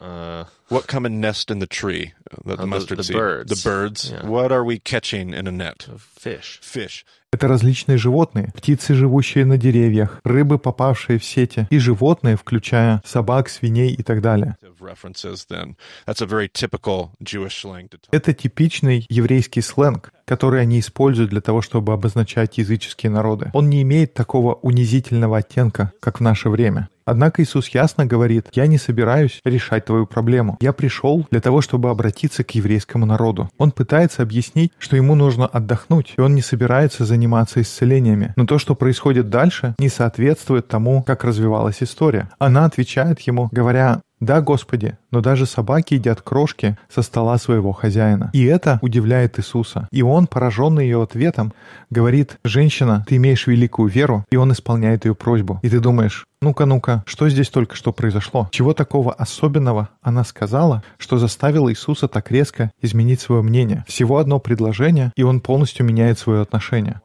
Uh, 0.00 0.44
What 0.70 0.86
come 0.86 1.04
and 1.04 1.20
nest 1.20 1.50
in 1.50 1.58
the 1.58 1.66
tree? 1.66 2.12
Uh, 2.30 2.36
The, 2.44 2.44
the 2.44 2.52
Uh, 2.54 2.56
the- 2.56 2.66
mustard 2.66 2.98
the 2.98 3.04
seed. 3.04 3.16
birds. 3.16 3.50
The 3.62 3.68
birds. 3.68 4.10
Yeah. 4.10 4.26
What 4.26 4.50
are 4.52 4.64
we 4.64 4.78
catching 4.78 5.34
in 5.34 5.46
a 5.46 5.50
net? 5.52 5.88
fish. 6.18 6.58
Fish. 6.62 7.04
Это 7.32 7.46
различные 7.46 7.96
животные, 7.96 8.50
птицы, 8.54 8.92
живущие 8.94 9.44
на 9.44 9.56
деревьях, 9.56 10.20
рыбы, 10.24 10.58
попавшие 10.58 11.18
в 11.20 11.24
сети, 11.24 11.66
и 11.70 11.78
животные, 11.78 12.36
включая 12.36 13.00
собак, 13.04 13.48
свиней 13.48 13.92
и 13.94 14.02
так 14.02 14.20
далее. 14.20 14.56
Of 14.62 14.80
references. 14.80 15.46
Then 15.48 15.76
that's 16.06 16.20
a 16.20 16.26
very 16.26 16.48
typical 16.48 17.10
Jewish 17.22 17.60
slang 17.62 17.88
to 17.90 17.98
talk. 17.98 18.08
Это 18.10 18.32
типичный 18.34 19.06
еврейский 19.08 19.60
сленг, 19.60 20.12
который 20.30 20.60
они 20.60 20.78
используют 20.78 21.30
для 21.30 21.40
того, 21.40 21.60
чтобы 21.60 21.92
обозначать 21.92 22.56
языческие 22.58 23.10
народы. 23.10 23.50
Он 23.52 23.68
не 23.68 23.82
имеет 23.82 24.14
такого 24.14 24.54
унизительного 24.54 25.38
оттенка, 25.38 25.92
как 25.98 26.20
в 26.20 26.22
наше 26.22 26.48
время. 26.48 26.88
Однако 27.04 27.42
Иисус 27.42 27.66
ясно 27.70 28.06
говорит, 28.06 28.46
«Я 28.52 28.68
не 28.68 28.78
собираюсь 28.78 29.40
решать 29.44 29.86
твою 29.86 30.06
проблему. 30.06 30.56
Я 30.60 30.72
пришел 30.72 31.26
для 31.32 31.40
того, 31.40 31.60
чтобы 31.60 31.90
обратиться 31.90 32.44
к 32.44 32.52
еврейскому 32.52 33.04
народу». 33.06 33.50
Он 33.58 33.72
пытается 33.72 34.22
объяснить, 34.22 34.70
что 34.78 34.94
ему 34.94 35.16
нужно 35.16 35.48
отдохнуть, 35.48 36.14
и 36.16 36.20
он 36.20 36.36
не 36.36 36.42
собирается 36.42 37.04
заниматься 37.04 37.60
исцелениями. 37.60 38.32
Но 38.36 38.46
то, 38.46 38.58
что 38.58 38.76
происходит 38.76 39.28
дальше, 39.28 39.74
не 39.80 39.88
соответствует 39.88 40.68
тому, 40.68 41.02
как 41.02 41.24
развивалась 41.24 41.82
история. 41.82 42.30
Она 42.38 42.64
отвечает 42.66 43.18
ему, 43.22 43.48
говоря, 43.50 44.02
да, 44.20 44.42
Господи, 44.42 44.98
но 45.10 45.22
даже 45.22 45.46
собаки 45.46 45.94
едят 45.94 46.20
крошки 46.20 46.76
со 46.90 47.00
стола 47.00 47.38
своего 47.38 47.72
хозяина. 47.72 48.30
И 48.34 48.44
это 48.44 48.78
удивляет 48.82 49.38
Иисуса. 49.38 49.88
И 49.90 50.02
он, 50.02 50.26
пораженный 50.26 50.84
ее 50.84 51.02
ответом, 51.02 51.54
говорит, 51.88 52.38
женщина, 52.44 53.04
ты 53.08 53.16
имеешь 53.16 53.46
великую 53.46 53.88
веру, 53.88 54.26
и 54.30 54.36
он 54.36 54.52
исполняет 54.52 55.06
ее 55.06 55.14
просьбу. 55.14 55.58
И 55.62 55.70
ты 55.70 55.80
думаешь, 55.80 56.26
ну-ка, 56.42 56.66
ну-ка, 56.66 57.02
что 57.06 57.30
здесь 57.30 57.48
только 57.48 57.76
что 57.76 57.92
произошло? 57.92 58.48
Чего 58.52 58.74
такого 58.74 59.12
особенного 59.14 59.88
она 60.02 60.22
сказала, 60.24 60.82
что 60.98 61.16
заставило 61.16 61.70
Иисуса 61.70 62.06
так 62.06 62.30
резко 62.30 62.72
изменить 62.82 63.20
свое 63.20 63.40
мнение? 63.40 63.84
Всего 63.88 64.18
одно 64.18 64.38
предложение, 64.38 65.12
и 65.16 65.22
он 65.22 65.40
полностью 65.40 65.86
меняет 65.86 66.18
свое 66.18 66.42
отношение. 66.42 67.00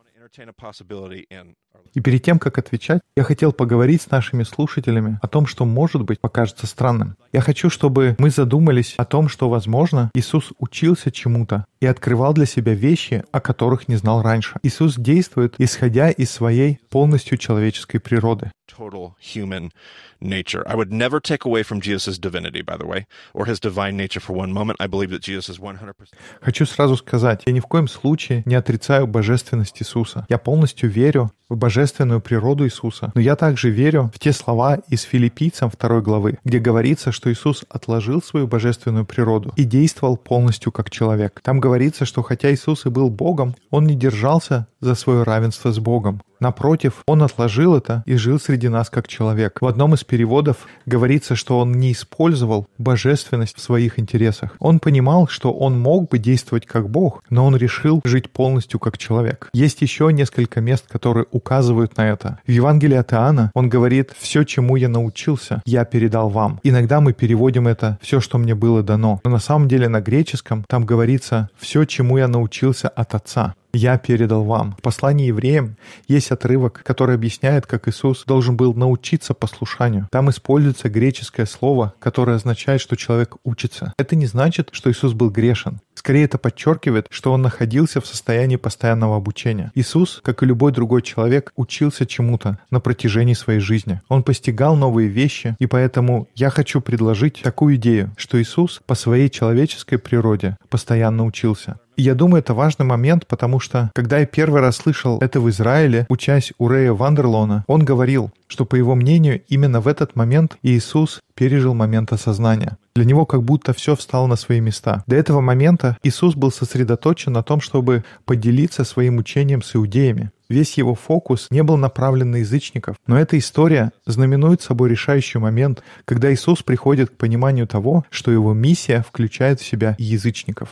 И 1.95 2.01
перед 2.01 2.21
тем, 2.21 2.39
как 2.39 2.57
отвечать, 2.57 3.01
я 3.15 3.23
хотел 3.23 3.53
поговорить 3.53 4.01
с 4.01 4.11
нашими 4.11 4.43
слушателями 4.43 5.17
о 5.21 5.27
том, 5.27 5.47
что, 5.47 5.65
может 5.65 6.03
быть, 6.03 6.19
покажется 6.19 6.67
странным. 6.67 7.15
Я 7.31 7.41
хочу, 7.41 7.69
чтобы 7.69 8.15
мы 8.19 8.29
задумались 8.29 8.95
о 8.97 9.05
том, 9.05 9.29
что, 9.29 9.49
возможно, 9.49 10.11
Иисус 10.13 10.51
учился 10.59 11.09
чему-то 11.09 11.65
и 11.79 11.85
открывал 11.85 12.33
для 12.33 12.45
себя 12.45 12.73
вещи, 12.73 13.23
о 13.31 13.39
которых 13.39 13.87
не 13.87 13.95
знал 13.95 14.21
раньше. 14.21 14.59
Иисус 14.61 14.95
действует, 14.95 15.55
исходя 15.57 16.11
из 16.11 16.29
своей 16.29 16.79
полностью 16.89 17.37
человеческой 17.37 17.99
природы. 17.99 18.51
total 18.67 19.15
human 19.19 19.71
nature. 20.19 20.63
I 20.67 20.75
would 20.75 20.91
never 20.91 21.19
take 21.19 21.45
away 21.45 21.63
from 21.63 21.81
Jesus' 21.81 22.17
divinity, 22.17 22.61
by 22.61 22.77
the 22.77 22.85
way, 22.85 23.05
or 23.33 23.45
his 23.45 23.59
divine 23.59 23.95
nature 23.95 24.19
for 24.19 24.33
one 24.33 24.51
moment. 24.51 24.77
I 24.79 24.87
believe 24.87 25.11
that 25.11 25.21
Jesus 25.21 25.49
is 25.49 25.59
100%. 25.59 25.93
Хочу 26.41 26.65
сразу 26.65 26.95
сказать, 26.97 27.43
я 27.45 27.53
ни 27.53 27.59
в 27.59 27.67
коем 27.67 27.87
случае 27.87 28.43
не 28.45 28.55
отрицаю 28.55 29.07
божественность 29.07 29.81
Иисуса. 29.81 30.25
Я 30.29 30.37
полностью 30.37 30.89
верю 30.89 31.31
в 31.49 31.55
божественную 31.57 32.21
природу 32.21 32.65
Иисуса. 32.65 33.11
Но 33.15 33.21
я 33.21 33.35
также 33.35 33.69
верю 33.69 34.11
в 34.13 34.19
те 34.19 34.33
слова 34.33 34.79
из 34.87 35.01
филиппийцам 35.01 35.71
2 35.77 36.01
главы, 36.01 36.39
где 36.43 36.59
говорится, 36.59 37.11
что 37.11 37.31
Иисус 37.31 37.65
отложил 37.69 38.21
свою 38.21 38.47
божественную 38.47 39.05
природу 39.05 39.53
и 39.55 39.63
действовал 39.63 40.17
полностью 40.17 40.71
как 40.71 40.89
человек. 40.89 41.41
Там 41.43 41.59
говорится, 41.59 42.05
что 42.05 42.21
хотя 42.23 42.53
Иисус 42.53 42.85
и 42.85 42.89
был 42.89 43.09
Богом, 43.09 43.55
Он 43.69 43.85
не 43.85 43.95
держался 43.95 44.67
за 44.79 44.95
свое 44.95 45.23
равенство 45.23 45.71
с 45.71 45.79
Богом. 45.79 46.21
Напротив, 46.45 47.01
он 47.07 47.23
отложил 47.23 47.75
это 47.75 48.03
и 48.05 48.17
жил 48.17 48.39
среди 48.39 48.67
нас 48.67 48.91
как 48.91 49.07
человек. 49.07 49.57
В 49.61 49.65
одном 49.65 49.95
из 49.95 50.03
переводов 50.03 50.57
говорится, 50.85 51.35
что 51.35 51.57
он 51.57 51.71
не 51.71 51.91
использовал 51.91 52.67
божественность 52.77 53.57
в 53.57 53.61
своих 53.61 53.97
интересах. 53.97 54.55
Он 54.59 54.77
понимал, 54.77 55.27
что 55.27 55.51
он 55.51 55.79
мог 55.79 56.07
бы 56.07 56.19
действовать 56.19 56.67
как 56.67 56.87
Бог, 56.87 57.23
но 57.31 57.47
он 57.47 57.55
решил 57.55 57.99
жить 58.05 58.29
полностью 58.29 58.79
как 58.79 58.99
человек. 58.99 59.49
Есть 59.53 59.81
еще 59.81 60.13
несколько 60.13 60.61
мест, 60.61 60.85
которые 60.87 61.25
указывают 61.31 61.97
на 61.97 62.07
это. 62.07 62.37
В 62.45 62.51
Евангелии 62.51 62.97
от 62.97 63.11
Иоанна 63.11 63.49
он 63.55 63.67
говорит 63.67 64.11
«Все, 64.15 64.43
чему 64.43 64.75
я 64.75 64.87
научился, 64.87 65.63
я 65.65 65.83
передал 65.83 66.29
вам». 66.29 66.59
Иногда 66.61 67.01
мы 67.01 67.13
переводим 67.13 67.67
это 67.67 67.97
«все, 68.03 68.19
что 68.19 68.37
мне 68.37 68.53
было 68.53 68.83
дано». 68.83 69.19
Но 69.23 69.31
на 69.31 69.39
самом 69.39 69.67
деле 69.67 69.89
на 69.89 69.99
греческом 69.99 70.63
там 70.67 70.85
говорится 70.85 71.49
«все, 71.57 71.85
чему 71.85 72.19
я 72.19 72.27
научился 72.27 72.87
от 72.87 73.15
Отца» 73.15 73.55
я 73.75 73.97
передал 73.97 74.43
вам. 74.43 74.75
В 74.77 74.81
послании 74.81 75.27
евреям 75.27 75.77
есть 76.07 76.31
отрывок, 76.31 76.81
который 76.83 77.15
объясняет, 77.15 77.65
как 77.65 77.87
Иисус 77.87 78.23
должен 78.25 78.57
был 78.57 78.73
научиться 78.73 79.33
послушанию. 79.33 80.07
Там 80.11 80.29
используется 80.29 80.89
греческое 80.89 81.45
слово, 81.45 81.93
которое 81.99 82.37
означает, 82.37 82.81
что 82.81 82.95
человек 82.95 83.35
учится. 83.43 83.93
Это 83.97 84.15
не 84.15 84.25
значит, 84.25 84.69
что 84.71 84.91
Иисус 84.91 85.13
был 85.13 85.29
грешен. 85.29 85.79
Скорее 85.93 86.25
это 86.25 86.37
подчеркивает, 86.37 87.07
что 87.09 87.31
он 87.31 87.41
находился 87.41 88.01
в 88.01 88.05
состоянии 88.05 88.57
постоянного 88.57 89.15
обучения. 89.15 89.71
Иисус, 89.75 90.21
как 90.23 90.43
и 90.43 90.45
любой 90.45 90.71
другой 90.71 91.01
человек, 91.01 91.51
учился 91.55 92.05
чему-то 92.05 92.59
на 92.69 92.79
протяжении 92.79 93.33
своей 93.33 93.59
жизни. 93.59 94.01
Он 94.09 94.23
постигал 94.23 94.75
новые 94.75 95.07
вещи, 95.07 95.55
и 95.59 95.65
поэтому 95.65 96.27
я 96.35 96.49
хочу 96.49 96.81
предложить 96.81 97.41
такую 97.41 97.75
идею, 97.75 98.13
что 98.17 98.41
Иисус 98.41 98.81
по 98.85 98.95
своей 98.95 99.29
человеческой 99.29 99.97
природе 99.97 100.57
постоянно 100.69 101.25
учился. 101.25 101.79
Я 101.97 102.13
думаю, 102.13 102.39
это 102.39 102.53
важный 102.53 102.85
момент, 102.85 103.25
потому 103.25 103.59
что, 103.59 103.89
когда 103.93 104.19
я 104.19 104.25
первый 104.25 104.61
раз 104.61 104.77
слышал 104.77 105.17
это 105.19 105.39
в 105.39 105.49
Израиле, 105.49 106.05
учась 106.09 106.51
у 106.57 106.67
Рэя 106.67 106.91
Вандерлона, 106.91 107.63
он 107.67 107.85
говорил, 107.85 108.31
что, 108.47 108.65
по 108.65 108.75
его 108.75 108.95
мнению, 108.95 109.41
именно 109.47 109.79
в 109.79 109.87
этот 109.87 110.15
момент 110.15 110.57
Иисус 110.61 111.21
пережил 111.35 111.73
момент 111.73 112.11
осознания. 112.11 112.77
Для 112.95 113.05
него 113.05 113.25
как 113.25 113.43
будто 113.43 113.73
все 113.73 113.95
встало 113.95 114.27
на 114.27 114.35
свои 114.35 114.59
места. 114.59 115.03
До 115.07 115.15
этого 115.15 115.41
момента 115.41 115.97
Иисус 116.03 116.35
был 116.35 116.51
сосредоточен 116.51 117.33
на 117.33 117.43
том, 117.43 117.61
чтобы 117.61 118.03
поделиться 118.25 118.83
своим 118.83 119.17
учением 119.17 119.61
с 119.61 119.75
иудеями. 119.75 120.31
Весь 120.47 120.77
его 120.77 120.95
фокус 120.95 121.47
не 121.49 121.63
был 121.63 121.77
направлен 121.77 122.31
на 122.31 122.37
язычников. 122.37 122.97
Но 123.07 123.19
эта 123.19 123.37
история 123.37 123.91
знаменует 124.05 124.61
собой 124.61 124.89
решающий 124.89 125.39
момент, 125.39 125.81
когда 126.05 126.33
Иисус 126.33 126.61
приходит 126.61 127.09
к 127.09 127.17
пониманию 127.17 127.67
того, 127.67 128.05
что 128.09 128.31
его 128.31 128.53
миссия 128.53 129.03
включает 129.07 129.59
в 129.59 129.65
себя 129.65 129.95
язычников. 129.97 130.69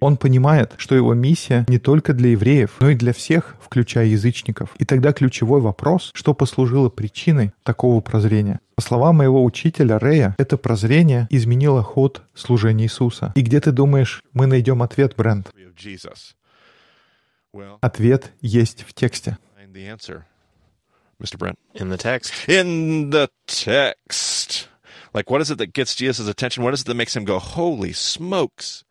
Он 0.00 0.16
понимает, 0.16 0.74
что 0.76 0.94
его 0.94 1.14
миссия 1.14 1.64
не 1.68 1.78
только 1.78 2.12
для 2.12 2.30
евреев, 2.30 2.76
но 2.80 2.90
и 2.90 2.94
для 2.94 3.12
всех, 3.12 3.56
включая 3.60 4.06
язычников. 4.06 4.74
И 4.78 4.84
тогда 4.84 5.12
ключевой 5.12 5.60
вопрос, 5.60 6.10
что 6.14 6.34
послужило 6.34 6.88
причиной 6.88 7.52
такого 7.62 8.00
прозрения. 8.00 8.60
По 8.74 8.82
словам 8.82 9.16
моего 9.16 9.42
учителя 9.42 9.98
Рея, 9.98 10.34
это 10.38 10.58
прозрение 10.58 11.26
изменило 11.30 11.82
ход 11.82 12.22
служения 12.34 12.84
Иисуса. 12.84 13.32
И 13.34 13.40
где 13.40 13.60
ты 13.60 13.72
думаешь, 13.72 14.22
мы 14.32 14.46
найдем 14.46 14.82
ответ, 14.82 15.14
Брент? 15.16 15.50
Ответ 17.80 18.32
есть 18.42 18.84
в 18.86 18.92
тексте. 18.92 19.38
Mr. 21.18 21.38
Brent. 21.38 21.56
In 21.74 21.88
the 21.88 21.96
text, 21.96 22.32
In 22.46 23.10
the 23.10 23.30
text. 23.46 24.68
Like, 25.14 25.30
what 25.30 25.40
is 25.40 25.50
it 25.50 25.56
that 25.58 25.72
gets 25.72 25.94
Jesus' 25.94 26.28
attention? 26.28 26.62
What 26.62 26.74
is 26.74 26.82
it 26.82 26.86
that 26.88 26.94
makes 26.94 27.16
him 27.16 27.24
go, 27.24 27.38
holy 27.38 27.94
smokes? 27.94 28.84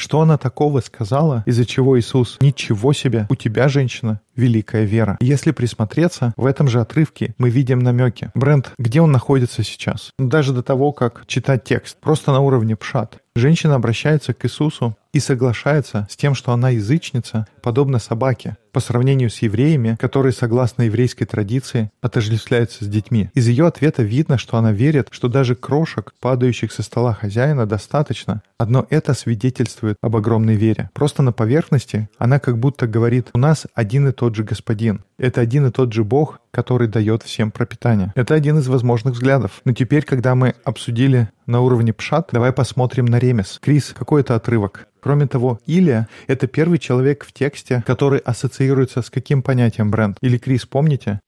Что 0.00 0.22
она 0.22 0.38
такого 0.38 0.80
сказала, 0.80 1.42
из-за 1.44 1.66
чего 1.66 2.00
Иисус 2.00 2.38
«Ничего 2.40 2.94
себе, 2.94 3.26
у 3.28 3.34
тебя, 3.34 3.68
женщина, 3.68 4.22
великая 4.34 4.84
вера». 4.84 5.18
Если 5.20 5.50
присмотреться, 5.50 6.32
в 6.38 6.46
этом 6.46 6.68
же 6.68 6.80
отрывке 6.80 7.34
мы 7.36 7.50
видим 7.50 7.80
намеки. 7.80 8.30
Брент, 8.34 8.72
где 8.78 9.02
он 9.02 9.12
находится 9.12 9.62
сейчас? 9.62 10.12
Даже 10.18 10.54
до 10.54 10.62
того, 10.62 10.92
как 10.92 11.24
читать 11.26 11.64
текст, 11.64 11.98
просто 12.00 12.32
на 12.32 12.40
уровне 12.40 12.76
пшат. 12.76 13.18
Женщина 13.36 13.74
обращается 13.74 14.32
к 14.32 14.46
Иисусу 14.46 14.96
и 15.12 15.20
соглашается 15.20 16.06
с 16.10 16.16
тем, 16.16 16.34
что 16.34 16.52
она 16.52 16.70
язычница, 16.70 17.46
подобно 17.62 17.98
собаке, 17.98 18.56
по 18.72 18.80
сравнению 18.80 19.30
с 19.30 19.38
евреями, 19.38 19.96
которые, 19.98 20.32
согласно 20.32 20.82
еврейской 20.82 21.24
традиции, 21.24 21.90
отождествляются 22.00 22.84
с 22.84 22.88
детьми. 22.88 23.30
Из 23.34 23.48
ее 23.48 23.66
ответа 23.66 24.02
видно, 24.02 24.38
что 24.38 24.56
она 24.56 24.72
верит, 24.72 25.08
что 25.10 25.28
даже 25.28 25.56
крошек, 25.56 26.12
падающих 26.20 26.72
со 26.72 26.82
стола 26.82 27.12
хозяина, 27.12 27.66
достаточно. 27.66 28.42
Одно 28.58 28.86
это 28.90 29.14
свидетельствует 29.14 29.96
об 30.02 30.16
огромной 30.16 30.54
вере. 30.54 30.90
Просто 30.94 31.22
на 31.22 31.32
поверхности 31.32 32.08
она 32.18 32.38
как 32.38 32.58
будто 32.58 32.86
говорит, 32.86 33.28
у 33.32 33.38
нас 33.38 33.66
один 33.74 34.08
и 34.08 34.12
тот 34.12 34.36
же 34.36 34.44
господин. 34.44 35.02
Это 35.18 35.40
один 35.40 35.66
и 35.66 35.70
тот 35.70 35.92
же 35.92 36.04
Бог, 36.04 36.40
который 36.50 36.88
дает 36.88 37.22
всем 37.22 37.50
пропитание. 37.50 38.12
Это 38.14 38.34
один 38.34 38.58
из 38.58 38.68
возможных 38.68 39.14
взглядов. 39.14 39.60
Но 39.64 39.72
теперь, 39.72 40.04
когда 40.04 40.34
мы 40.34 40.54
обсудили 40.64 41.28
на 41.46 41.60
уровне 41.60 41.92
пшат, 41.92 42.30
давай 42.32 42.52
посмотрим 42.52 43.06
на 43.06 43.18
ремес. 43.18 43.58
Крис, 43.60 43.94
какой 43.96 44.22
это 44.22 44.34
отрывок? 44.34 44.86
Кроме 45.00 45.26
того, 45.26 45.60
Илия— 45.66 46.08
это 46.26 46.46
первый 46.46 46.78
человек 46.78 47.24
в 47.24 47.32
тексте, 47.32 47.82
который 47.86 48.20
ассоциируется 48.20 49.02
с 49.02 49.10
каким 49.10 49.42
понятием 49.42 49.90
бренд? 49.90 50.18
Или 50.20 50.38
Крис, 50.38 50.66
помните? 50.66 51.20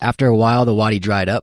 After 0.00 0.26
a 0.26 0.34
while, 0.34 0.64
the 0.66 0.76
wadi 0.76 0.98
dried 0.98 1.28
up. 1.28 1.42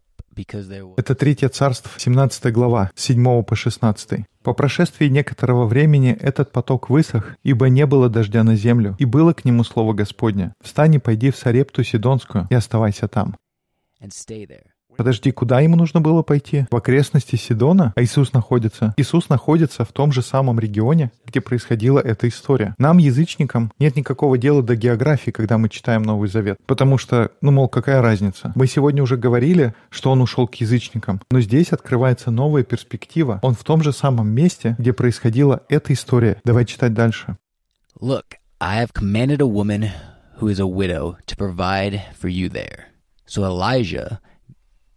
Это 0.98 1.14
Третье 1.14 1.50
царство, 1.50 1.92
17 1.98 2.54
глава, 2.54 2.90
с 2.96 3.04
7 3.04 3.44
по 3.44 3.56
16. 3.56 4.26
По 4.44 4.54
прошествии 4.54 5.08
некоторого 5.08 5.66
времени 5.68 6.18
этот 6.20 6.52
поток 6.52 6.90
высох, 6.90 7.36
ибо 7.44 7.68
не 7.68 7.86
было 7.86 8.10
дождя 8.10 8.44
на 8.44 8.56
землю, 8.56 8.96
и 8.98 9.06
было 9.06 9.34
к 9.34 9.44
нему 9.46 9.64
слово 9.64 9.94
Господне. 9.94 10.54
«Встань 10.64 10.96
и 10.96 11.00
пойди 11.00 11.32
в 11.32 11.36
Сарепту 11.36 11.84
Сидонскую, 11.84 12.48
и 12.50 12.56
оставайся 12.56 13.08
там». 13.08 13.36
and 14.02 14.12
stay 14.12 14.46
there. 14.46 14.71
Подожди, 14.98 15.32
куда 15.32 15.60
ему 15.60 15.76
нужно 15.76 16.02
было 16.02 16.22
пойти? 16.22 16.66
В 16.70 16.76
окрестности 16.76 17.36
Сидона? 17.36 17.94
А 17.96 18.02
Иисус 18.04 18.34
находится? 18.34 18.94
Иисус 18.98 19.30
находится 19.30 19.86
в 19.86 19.92
том 19.92 20.12
же 20.12 20.22
самом 20.22 20.60
регионе, 20.60 21.12
где 21.26 21.42
происходила 21.42 22.00
эта 22.00 22.28
история. 22.28 22.76
Нам, 22.78 22.98
язычникам, 22.98 23.72
нет 23.80 23.96
никакого 23.96 24.38
дела 24.38 24.62
до 24.62 24.76
географии, 24.76 25.32
когда 25.32 25.58
мы 25.58 25.70
читаем 25.70 26.04
Новый 26.04 26.30
Завет. 26.30 26.58
Потому 26.66 26.98
что, 26.98 27.32
ну, 27.42 27.52
мол, 27.52 27.68
какая 27.68 28.02
разница? 28.02 28.52
Мы 28.56 28.68
сегодня 28.68 29.02
уже 29.02 29.18
говорили, 29.18 29.74
что 29.90 30.12
он 30.12 30.22
ушел 30.22 30.48
к 30.48 30.56
язычникам. 30.56 31.22
Но 31.32 31.42
здесь 31.42 31.72
открывается 31.72 32.32
новая 32.32 32.64
перспектива. 32.64 33.40
Он 33.42 33.56
в 33.56 33.64
том 33.64 33.84
же 33.84 33.92
самом 33.94 34.30
месте, 34.30 34.76
где 34.78 34.94
происходила 34.94 35.64
эта 35.70 35.94
история. 35.94 36.38
Давай 36.44 36.66
читать 36.66 36.94
дальше. 36.94 37.38
Look, 38.00 38.38
I 38.60 38.84
have 38.84 38.94
commanded 38.94 39.42
a 39.42 39.48
woman 39.48 39.92
who 40.40 40.48
is 40.48 40.60
a 40.60 40.68
widow 40.68 41.18
to 41.28 41.36
provide 41.36 42.02
for 42.20 42.30
you 42.30 42.50
there. 42.50 42.86
So 43.26 43.44
Elijah 43.44 44.20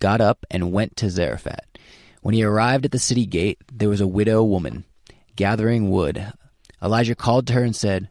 got 0.05 0.21
up 0.21 0.45
and 0.51 0.71
went 0.71 0.95
to 0.99 1.09
Zarephath. 1.09 1.65
When 2.21 2.35
he 2.35 2.45
arrived 2.45 2.85
at 2.85 2.93
the 2.93 2.99
city 2.99 3.25
gate, 3.25 3.57
there 3.73 3.89
was 3.89 4.03
a 4.03 4.07
widow 4.07 4.45
woman 4.45 4.85
gathering 5.35 5.89
wood. 5.89 6.31
Elijah 6.83 7.15
called 7.15 7.47
to 7.47 7.55
her 7.55 7.65
and 7.65 7.75
said, 7.75 8.11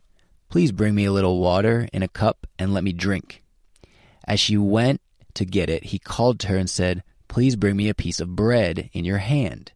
Please 0.49 0.71
bring 0.71 0.95
me 0.95 1.05
a 1.05 1.11
little 1.11 1.39
water 1.39 1.87
in 1.93 2.01
a 2.01 2.07
cup 2.07 2.47
and 2.57 2.73
let 2.73 2.83
me 2.83 2.93
drink. 2.93 3.43
As 4.27 4.39
she 4.39 4.57
went 4.57 5.01
to 5.35 5.45
get 5.45 5.69
it, 5.69 5.83
he 5.83 5.99
called 5.99 6.39
to 6.39 6.47
her 6.47 6.57
and 6.57 6.67
said, 6.67 7.03
Please 7.27 7.55
bring 7.55 7.75
me 7.75 7.89
a 7.89 7.93
piece 7.93 8.19
of 8.19 8.35
bread 8.35 8.89
in 8.91 9.05
your 9.05 9.19
hand. 9.19 9.71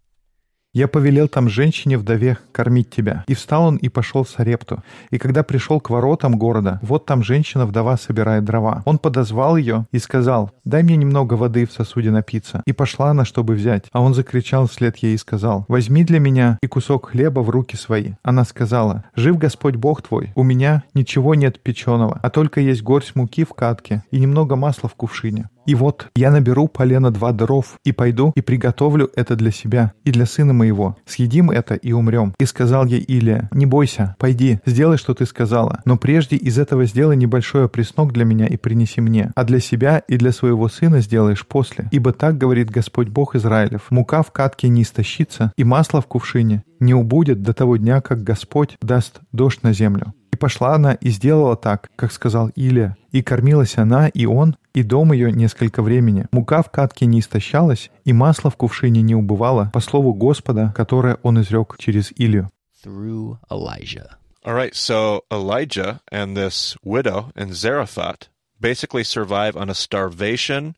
Я 0.77 0.87
повелел 0.87 1.27
там 1.27 1.49
женщине-вдове 1.49 2.37
кормить 2.51 2.91
тебя. 2.91 3.23
И 3.27 3.33
встал 3.33 3.63
он 3.63 3.77
и 3.77 3.89
пошел 3.89 4.23
в 4.23 4.29
Сарепту. 4.29 4.83
И 5.09 5.17
когда 5.17 5.41
пришел 5.41 5.79
к 5.79 5.89
воротам 5.89 6.37
города, 6.37 6.79
вот 6.83 7.07
там 7.07 7.23
женщина-вдова 7.23 7.97
собирает 7.97 8.45
дрова. 8.45 8.83
Он 8.85 8.99
подозвал 8.99 9.57
ее 9.57 9.87
и 9.91 9.97
сказал, 9.97 10.51
дай 10.65 10.83
мне 10.83 10.95
немного 10.95 11.33
воды 11.33 11.65
в 11.65 11.71
сосуде 11.71 12.11
напиться. 12.11 12.61
И 12.67 12.73
пошла 12.73 13.09
она, 13.09 13.25
чтобы 13.25 13.55
взять. 13.55 13.85
А 13.91 14.01
он 14.01 14.13
закричал 14.13 14.67
вслед 14.67 14.97
ей 14.97 15.15
и 15.15 15.17
сказал, 15.17 15.65
возьми 15.67 16.03
для 16.03 16.19
меня 16.19 16.59
и 16.61 16.67
кусок 16.67 17.09
хлеба 17.09 17.39
в 17.39 17.49
руки 17.49 17.75
свои. 17.75 18.13
Она 18.21 18.45
сказала, 18.45 19.03
жив 19.15 19.39
Господь 19.39 19.77
Бог 19.77 20.03
твой, 20.03 20.31
у 20.35 20.43
меня 20.43 20.83
ничего 20.93 21.33
нет 21.33 21.59
печеного, 21.59 22.19
а 22.21 22.29
только 22.29 22.61
есть 22.61 22.83
горсть 22.83 23.15
муки 23.15 23.45
в 23.45 23.55
катке 23.55 24.03
и 24.11 24.19
немного 24.19 24.55
масла 24.55 24.87
в 24.87 24.93
кувшине. 24.93 25.49
И 25.67 25.75
вот 25.75 26.07
я 26.15 26.31
наберу 26.31 26.69
полено 26.69 27.11
два 27.11 27.33
дров 27.33 27.77
и 27.83 27.91
пойду 27.91 28.31
и 28.35 28.41
приготовлю 28.41 29.11
это 29.15 29.35
для 29.35 29.51
себя 29.51 29.91
и 30.05 30.11
для 30.11 30.25
сына 30.25 30.53
моего. 30.53 30.97
Съедим 31.05 31.51
это 31.51 31.75
и 31.75 31.91
умрем. 31.91 32.33
И 32.39 32.45
сказал 32.45 32.85
ей 32.85 33.01
Илия, 33.01 33.49
не 33.51 33.65
бойся, 33.65 34.15
пойди, 34.17 34.59
сделай, 34.65 34.97
что 34.97 35.13
ты 35.13 35.25
сказала. 35.25 35.81
Но 35.83 35.97
прежде 35.97 36.37
из 36.37 36.57
этого 36.57 36.85
сделай 36.85 37.17
небольшой 37.17 37.67
преснок 37.67 38.13
для 38.13 38.23
меня 38.23 38.47
и 38.47 38.55
принеси 38.55 39.01
мне. 39.01 39.31
А 39.35 39.43
для 39.43 39.59
себя 39.59 39.99
и 39.99 40.15
для 40.15 40.31
своего 40.31 40.69
сына 40.69 41.01
сделаешь 41.01 41.45
после. 41.45 41.89
Ибо 41.91 42.13
так 42.13 42.37
говорит 42.37 42.69
Господь 42.69 43.09
Бог 43.09 43.35
Израилев. 43.35 43.87
Мука 43.89 44.23
в 44.23 44.31
катке 44.31 44.69
не 44.69 44.83
истощится, 44.83 45.51
и 45.57 45.65
масло 45.65 46.01
в 46.01 46.07
кувшине 46.07 46.63
не 46.79 46.93
убудет 46.93 47.41
до 47.41 47.53
того 47.53 47.77
дня, 47.77 48.01
как 48.01 48.23
Господь 48.23 48.77
даст 48.81 49.19
дождь 49.31 49.63
на 49.63 49.73
землю. 49.73 50.13
И 50.31 50.35
пошла 50.35 50.75
она 50.75 50.93
и 50.93 51.09
сделала 51.09 51.55
так, 51.55 51.89
как 51.95 52.11
сказал 52.11 52.49
Илия. 52.55 52.97
И 53.11 53.21
кормилась 53.21 53.77
она, 53.77 54.07
и 54.07 54.25
он, 54.25 54.55
и 54.73 54.83
дом 54.83 55.11
ее 55.11 55.31
несколько 55.31 55.81
времени. 55.81 56.25
Мука 56.31 56.61
в 56.61 56.69
катке 56.69 57.05
не 57.05 57.19
истощалась, 57.19 57.89
и 58.05 58.13
масло 58.13 58.49
в 58.49 58.57
кувшине 58.57 59.01
не 59.01 59.15
убывало, 59.15 59.71
по 59.73 59.79
слову 59.79 60.13
Господа, 60.13 60.73
которое 60.75 61.17
он 61.23 61.41
изрек 61.41 61.75
через 61.77 62.11
Илию. 62.15 62.49
Through 62.83 63.39
Elijah. 63.49 64.17
All 64.45 64.53
right, 64.53 64.73
so 64.73 65.23
Elijah 65.29 65.99
and 66.11 66.37
this 66.37 66.77
widow 66.83 67.31
in 67.35 67.51
Zarephath 67.51 68.29
basically 68.59 69.03
survive 69.03 69.55
on 69.57 69.69
a 69.69 69.73
starvation 69.73 70.75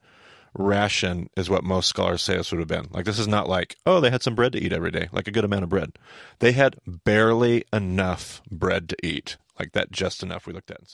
ration, 0.54 1.30
is 1.36 1.50
what 1.50 1.64
most 1.64 1.88
scholars 1.88 2.22
say 2.22 2.38
this 2.38 2.52
would 2.52 2.60
have 2.60 2.68
been. 2.68 2.88
Like, 2.92 3.06
this 3.06 3.20
is 3.20 3.28
not 3.28 3.50
like, 3.50 3.76
oh, 3.86 4.00
they 4.00 4.10
had 4.10 4.24
some 4.24 4.36
bread 4.36 4.54
to 4.54 4.60
eat 4.60 4.74
every 4.74 4.92
day, 4.92 5.10
like 5.12 5.28
a 5.28 5.32
good 5.32 5.46
amount 5.46 5.64
of 5.64 5.70
bread. 5.70 5.94
They 6.40 6.52
had 6.52 6.78
barely 6.86 7.66
enough 7.72 8.42
bread 8.50 8.90
to 8.90 8.98
eat. 9.06 9.38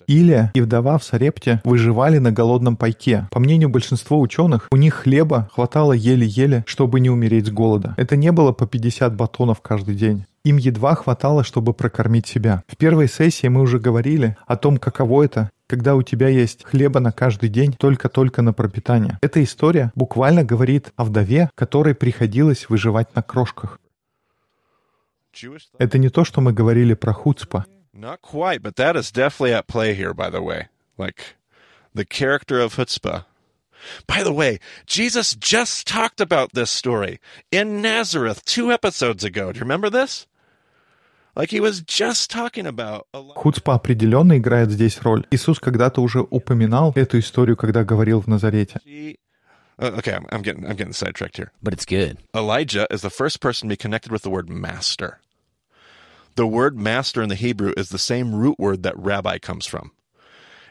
Илия 0.08 0.52
и 0.56 0.62
вдова 0.62 0.98
в 0.98 1.04
Сарепте 1.04 1.62
выживали 1.64 2.18
на 2.18 2.32
голодном 2.32 2.76
пайке. 2.78 3.28
По 3.32 3.40
мнению 3.40 3.70
большинства 3.70 4.18
ученых, 4.18 4.68
у 4.72 4.76
них 4.76 4.96
хлеба 4.96 5.50
хватало 5.54 5.94
еле-еле, 5.94 6.64
чтобы 6.68 7.00
не 7.00 7.10
умереть 7.10 7.48
с 7.48 7.52
голода. 7.52 7.94
Это 7.98 8.16
не 8.16 8.32
было 8.32 8.52
по 8.52 8.66
50 8.66 9.16
батонов 9.16 9.62
каждый 9.62 9.96
день. 9.96 10.26
Им 10.44 10.58
едва 10.58 10.96
хватало, 10.96 11.44
чтобы 11.44 11.74
прокормить 11.74 12.28
себя. 12.28 12.64
В 12.68 12.78
первой 12.78 13.08
сессии 13.08 13.48
мы 13.48 13.62
уже 13.62 13.80
говорили 13.80 14.38
о 14.46 14.58
том, 14.58 14.78
каково 14.78 15.24
это, 15.24 15.50
когда 15.68 15.96
у 15.96 16.04
тебя 16.04 16.28
есть 16.28 16.64
хлеба 16.64 17.00
на 17.00 17.12
каждый 17.12 17.50
день 17.50 17.74
только-только 17.74 18.42
на 18.42 18.54
пропитание. 18.54 19.18
Эта 19.22 19.44
история 19.44 19.92
буквально 19.96 20.44
говорит 20.44 20.92
о 20.96 21.06
вдове, 21.06 21.50
которой 21.56 21.96
приходилось 21.96 22.70
выживать 22.70 23.16
на 23.16 23.24
крошках. 23.24 23.80
Это 25.80 25.98
не 25.98 26.10
то, 26.10 26.24
что 26.24 26.42
мы 26.42 26.54
говорили 26.54 26.94
про 26.94 27.12
хуцпа. 27.12 27.66
Not 27.95 28.23
quite, 28.23 28.63
but 28.63 28.77
that 28.77 28.97
is 28.97 29.11
definitely 29.11 29.53
at 29.53 29.67
play 29.67 29.95
here, 29.95 30.15
by 30.15 30.31
the 30.31 30.41
way. 30.43 30.69
Like 30.97 31.37
the 31.95 32.05
character 32.05 32.61
of 32.61 32.75
chutzpah. 32.75 33.25
By 34.07 34.23
the 34.23 34.33
way, 34.33 34.59
Jesus 34.87 35.35
just 35.35 35.87
talked 35.87 36.21
about 36.21 36.53
this 36.53 36.71
story 36.71 37.19
in 37.51 37.81
Nazareth 37.81 38.45
two 38.45 38.71
episodes 38.71 39.25
ago. 39.25 39.53
Do 39.53 39.59
you 39.59 39.63
remember 39.63 39.91
this? 39.91 40.27
Like 41.35 41.51
he 41.51 41.61
was 41.61 41.81
just 41.81 42.31
talking 42.31 42.67
about 42.67 43.07
a 43.15 43.21
lot. 43.21 43.37
Хуцпа 43.37 43.75
определенно 43.75 44.37
играет 44.37 44.71
здесь 44.71 45.01
роль. 45.03 45.27
Иисус 45.31 45.59
когда-то 45.59 46.03
уже 46.03 46.21
упоминал 46.21 46.93
эту 46.95 47.19
историю, 47.19 47.57
когда 47.57 47.85
говорил 47.85 48.21
в 48.21 48.27
Назарете. 48.27 48.81
Uh, 49.79 49.97
okay, 49.97 50.13
I'm, 50.13 50.27
I'm 50.31 50.43
getting 50.43 50.67
I'm 50.67 50.77
getting 50.77 50.93
sidetracked 50.93 51.39
here. 51.39 51.53
But 51.63 51.73
it's 51.73 51.87
good. 51.87 52.19
Elijah 52.35 52.87
is 52.91 53.01
the 53.01 53.09
first 53.09 53.41
person 53.41 53.69
to 53.69 53.73
be 53.73 53.77
connected 53.77 54.13
with 54.13 54.23
the 54.23 54.31
word 54.31 54.51
master. 54.51 55.21
The 56.36 56.46
word 56.46 56.78
master 56.78 57.22
in 57.22 57.30
the 57.30 57.36
Hebrew 57.36 57.72
is 57.78 57.88
the 57.88 57.98
same 57.98 58.36
root 58.36 58.60
word 58.60 58.84
that 58.84 58.98
rabbi 58.98 59.38
comes 59.38 59.66
from. 59.66 59.92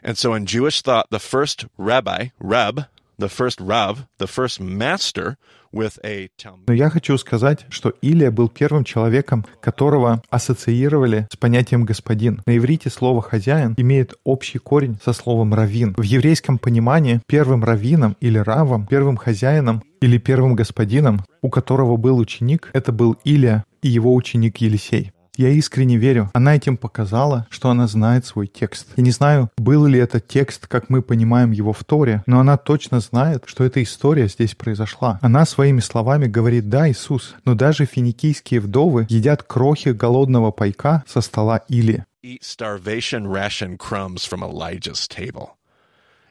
And 0.03 0.15
so 0.15 0.35
in 0.35 0.45
Jewish 0.45 0.83
thought, 0.83 1.07
the 1.09 1.19
first 1.19 1.65
rabbi, 1.75 2.27
rab, 2.37 2.85
the 3.17 3.29
first 3.29 3.59
rav, 3.59 4.05
the 4.19 4.27
first 4.27 4.59
master 4.59 5.37
with 5.71 5.97
a 6.03 6.29
Talmud. 6.37 6.67
Но 6.67 6.73
я 6.75 6.91
хочу 6.91 7.17
сказать, 7.17 7.65
что 7.69 7.93
Илия 8.03 8.29
был 8.29 8.47
первым 8.47 8.83
человеком, 8.83 9.43
которого 9.59 10.21
ассоциировали 10.29 11.27
с 11.31 11.35
понятием 11.35 11.83
«господин». 11.83 12.43
На 12.45 12.55
иврите 12.57 12.91
слово 12.91 13.23
«хозяин» 13.23 13.73
имеет 13.77 14.13
общий 14.23 14.59
корень 14.59 14.99
со 15.03 15.13
словом 15.13 15.55
«раввин». 15.55 15.95
В 15.97 16.03
еврейском 16.03 16.59
понимании 16.59 17.21
первым 17.25 17.63
раввином 17.63 18.15
или 18.19 18.37
равом, 18.37 18.85
первым 18.85 19.17
хозяином 19.17 19.81
или 19.99 20.19
первым 20.19 20.53
господином, 20.53 21.25
у 21.41 21.49
которого 21.49 21.97
был 21.97 22.19
ученик, 22.19 22.69
это 22.73 22.91
был 22.91 23.17
Илия 23.23 23.65
и 23.81 23.87
его 23.87 24.13
ученик 24.13 24.57
Елисей. 24.57 25.11
Я 25.37 25.49
искренне 25.49 25.97
верю, 25.97 26.29
она 26.33 26.55
этим 26.55 26.77
показала, 26.77 27.47
что 27.49 27.69
она 27.69 27.87
знает 27.87 28.25
свой 28.25 28.47
текст. 28.47 28.87
Я 28.95 29.03
не 29.03 29.11
знаю, 29.11 29.49
был 29.57 29.85
ли 29.85 29.99
это 29.99 30.19
текст, 30.19 30.67
как 30.67 30.89
мы 30.89 31.01
понимаем 31.01 31.51
его 31.51 31.73
в 31.73 31.83
Торе, 31.83 32.23
но 32.25 32.39
она 32.39 32.57
точно 32.57 32.99
знает, 32.99 33.43
что 33.45 33.63
эта 33.63 33.83
история 33.83 34.27
здесь 34.27 34.55
произошла. 34.55 35.19
Она 35.21 35.45
своими 35.45 35.81
словами 35.81 36.27
говорит 36.27 36.69
«Да, 36.69 36.89
Иисус», 36.89 37.35
но 37.43 37.53
даже 37.53 37.85
финикийские 37.85 38.61
вдовы 38.61 39.05
едят 39.09 39.43
крохи 39.43 39.89
голодного 39.89 40.51
пайка 40.51 41.03
со 41.07 41.21
стола 41.21 41.57
Или. 41.67 42.05
Eat 42.23 42.41
starvation 42.41 43.27
ration 43.27 43.77
crumbs 43.77 44.25
from 44.25 44.41
Elijah's 44.41 45.07
table. 45.07 45.57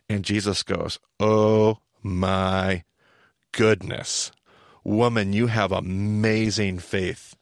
And 0.09 0.25
Jesus 0.25 0.62
goes, 0.62 0.99
Oh 1.21 1.79
my 2.03 2.83
goodness. 3.53 4.33
Woman, 4.85 5.33
you 5.33 5.47
have 5.47 5.73
amazing 5.73 6.79
faith. 6.79 7.35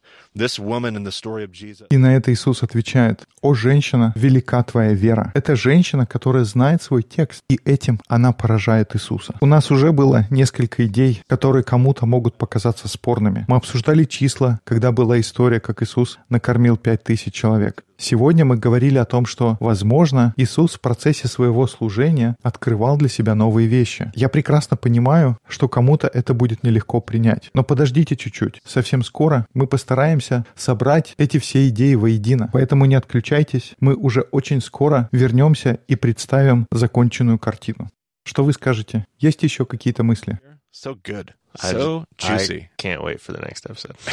И 1.89 1.97
на 1.97 2.15
это 2.15 2.33
Иисус 2.33 2.63
отвечает, 2.63 3.23
«О, 3.41 3.53
женщина, 3.53 4.13
велика 4.15 4.63
твоя 4.63 4.93
вера». 4.93 5.31
Это 5.35 5.55
женщина, 5.55 6.07
которая 6.07 6.43
знает 6.43 6.81
свой 6.81 7.03
текст, 7.03 7.41
и 7.51 7.59
этим 7.65 7.99
она 8.07 8.31
поражает 8.31 8.95
Иисуса. 8.95 9.35
У 9.41 9.45
нас 9.45 9.69
уже 9.69 9.91
было 9.91 10.25
несколько 10.31 10.87
идей, 10.87 11.21
которые 11.27 11.63
кому-то 11.63 12.07
могут 12.07 12.35
показаться 12.35 12.87
спорными. 12.87 13.45
Мы 13.47 13.57
обсуждали 13.57 14.05
числа, 14.05 14.59
когда 14.63 14.91
была 14.91 15.19
история, 15.19 15.59
как 15.59 15.83
Иисус 15.83 16.17
накормил 16.29 16.77
пять 16.77 17.03
тысяч 17.03 17.33
человек. 17.33 17.83
Сегодня 17.95 18.43
мы 18.43 18.57
говорили 18.57 18.97
о 18.97 19.05
том, 19.05 19.25
что, 19.25 19.55
возможно, 19.61 20.33
Иисус 20.35 20.73
в 20.73 20.81
процессе 20.81 21.29
своего 21.29 21.67
служения 21.67 22.35
открывал 22.43 22.97
для 22.97 23.07
себя 23.07 23.33
новые 23.33 23.67
вещи. 23.67 24.11
Я 24.13 24.27
прекрасно 24.27 24.75
понимаю, 24.75 25.37
что 25.47 25.69
кому-то 25.69 26.07
это 26.07 26.33
будет 26.33 26.63
нелегко 26.63 26.99
принять. 26.99 27.32
Но 27.53 27.63
подождите 27.63 28.15
чуть-чуть. 28.15 28.61
Совсем 28.65 29.03
скоро 29.03 29.45
мы 29.53 29.67
постараемся 29.67 30.45
собрать 30.55 31.13
эти 31.17 31.37
все 31.39 31.67
идеи 31.69 31.95
воедино. 31.95 32.49
Поэтому 32.53 32.85
не 32.85 32.95
отключайтесь. 32.95 33.73
Мы 33.79 33.95
уже 33.95 34.21
очень 34.31 34.61
скоро 34.61 35.09
вернемся 35.11 35.79
и 35.87 35.95
представим 35.95 36.67
законченную 36.71 37.39
картину. 37.39 37.89
Что 38.25 38.43
вы 38.43 38.53
скажете? 38.53 39.05
Есть 39.19 39.43
еще 39.43 39.65
какие-то 39.65 40.03
мысли? 40.03 40.39
So 40.73 40.95
good. 41.03 41.31
So 41.61 42.05
juicy. 42.17 42.61
I 42.61 42.69
can't 42.77 43.01
wait 43.03 43.21
for 43.21 43.31
the 43.35 43.41
next 43.41 43.65
episode. 43.69 43.95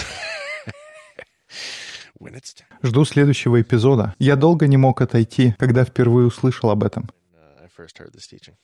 When 2.21 2.35
it's 2.35 2.55
time. 2.55 2.67
Жду 2.83 3.05
следующего 3.05 3.61
эпизода. 3.63 4.15
Я 4.19 4.37
долго 4.37 4.67
не 4.67 4.77
мог 4.77 5.01
отойти, 5.01 5.55
когда 5.59 5.85
впервые 5.85 6.27
услышал 6.27 6.71
об 6.71 6.85
этом. 6.85 7.09
uh, 7.35 7.65
I 7.65 7.69
first 7.69 7.99
heard 7.99 8.13
this 8.13 8.29
teaching. 8.31 8.55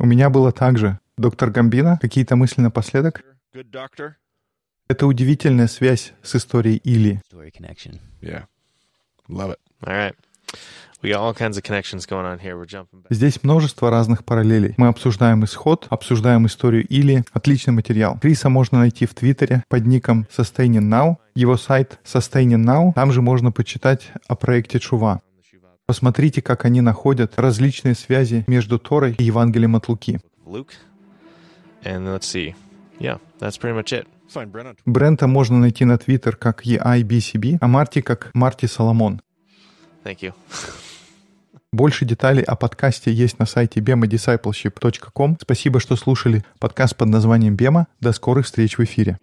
У 0.00 0.06
меня 0.06 0.30
было 0.30 0.50
так 0.52 0.78
же. 0.78 0.98
Доктор 1.16 1.50
Гамбина, 1.50 1.98
какие-то 2.02 2.34
мысли 2.34 2.60
напоследок? 2.60 3.22
Good 3.54 3.70
doctor. 3.70 4.14
Это 4.88 5.06
удивительная 5.06 5.68
связь 5.68 6.12
с 6.24 6.34
историей 6.34 6.78
Илии. 6.78 7.22
Story 7.32 7.52
connection. 7.56 8.00
Yeah. 8.20 8.46
Love 9.28 9.52
it. 9.52 9.60
All 9.86 9.94
right. 9.94 10.14
We 11.02 11.10
got 11.10 11.20
all 11.20 11.32
kinds 11.34 11.56
of 11.56 11.62
connections 11.62 12.04
going 12.04 12.26
on 12.26 12.40
here. 12.40 12.56
We're 12.56 12.66
jumping 12.66 13.02
back. 13.02 13.06
Здесь 13.10 13.44
множество 13.44 13.90
разных 13.90 14.24
параллелей. 14.24 14.74
Мы 14.76 14.88
обсуждаем 14.88 15.44
исход, 15.44 15.86
обсуждаем 15.88 16.46
историю 16.46 16.84
Или. 16.88 17.22
Отличный 17.32 17.72
материал. 17.72 18.18
Криса 18.18 18.48
можно 18.48 18.80
найти 18.80 19.06
в 19.06 19.14
Твиттере 19.14 19.62
под 19.68 19.86
ником 19.86 20.26
Sustaining 20.36 20.88
Now. 20.88 21.18
Его 21.36 21.56
сайт 21.56 22.00
Sustaining 22.02 22.64
Now. 22.64 22.92
Там 22.94 23.12
же 23.12 23.22
можно 23.22 23.52
почитать 23.52 24.10
о 24.26 24.34
проекте 24.34 24.80
Чува. 24.80 25.20
Посмотрите, 25.86 26.42
как 26.42 26.64
они 26.64 26.80
находят 26.80 27.38
различные 27.38 27.94
связи 27.94 28.42
между 28.48 28.80
Торой 28.80 29.14
и 29.16 29.22
Евангелием 29.22 29.76
от 29.76 29.88
Луки. 29.88 30.18
Luke. 30.44 30.72
And 31.84 32.12
let's 32.12 32.24
see. 32.24 32.56
Yeah, 32.98 33.18
that's 33.38 33.58
pretty 33.58 33.74
much 33.74 33.92
it. 33.92 34.06
Брента 34.86 35.26
можно 35.26 35.58
найти 35.58 35.84
на 35.84 35.98
Твиттер 35.98 36.36
как 36.36 36.66
EIBCB, 36.66 37.58
а 37.60 37.68
Марти 37.68 38.00
как 38.00 38.30
Марти 38.34 38.66
Соломон. 38.66 39.20
Thank 40.04 40.20
you. 40.20 40.32
Больше 41.72 42.04
деталей 42.04 42.42
о 42.42 42.54
подкасте 42.54 43.12
есть 43.12 43.38
на 43.38 43.46
сайте 43.46 43.80
bemadiscipleship.com. 43.80 45.38
Спасибо, 45.40 45.80
что 45.80 45.96
слушали 45.96 46.44
подкаст 46.60 46.96
под 46.96 47.08
названием 47.08 47.56
«Бема». 47.56 47.88
До 48.00 48.12
скорых 48.12 48.46
встреч 48.46 48.78
в 48.78 48.84
эфире. 48.84 49.18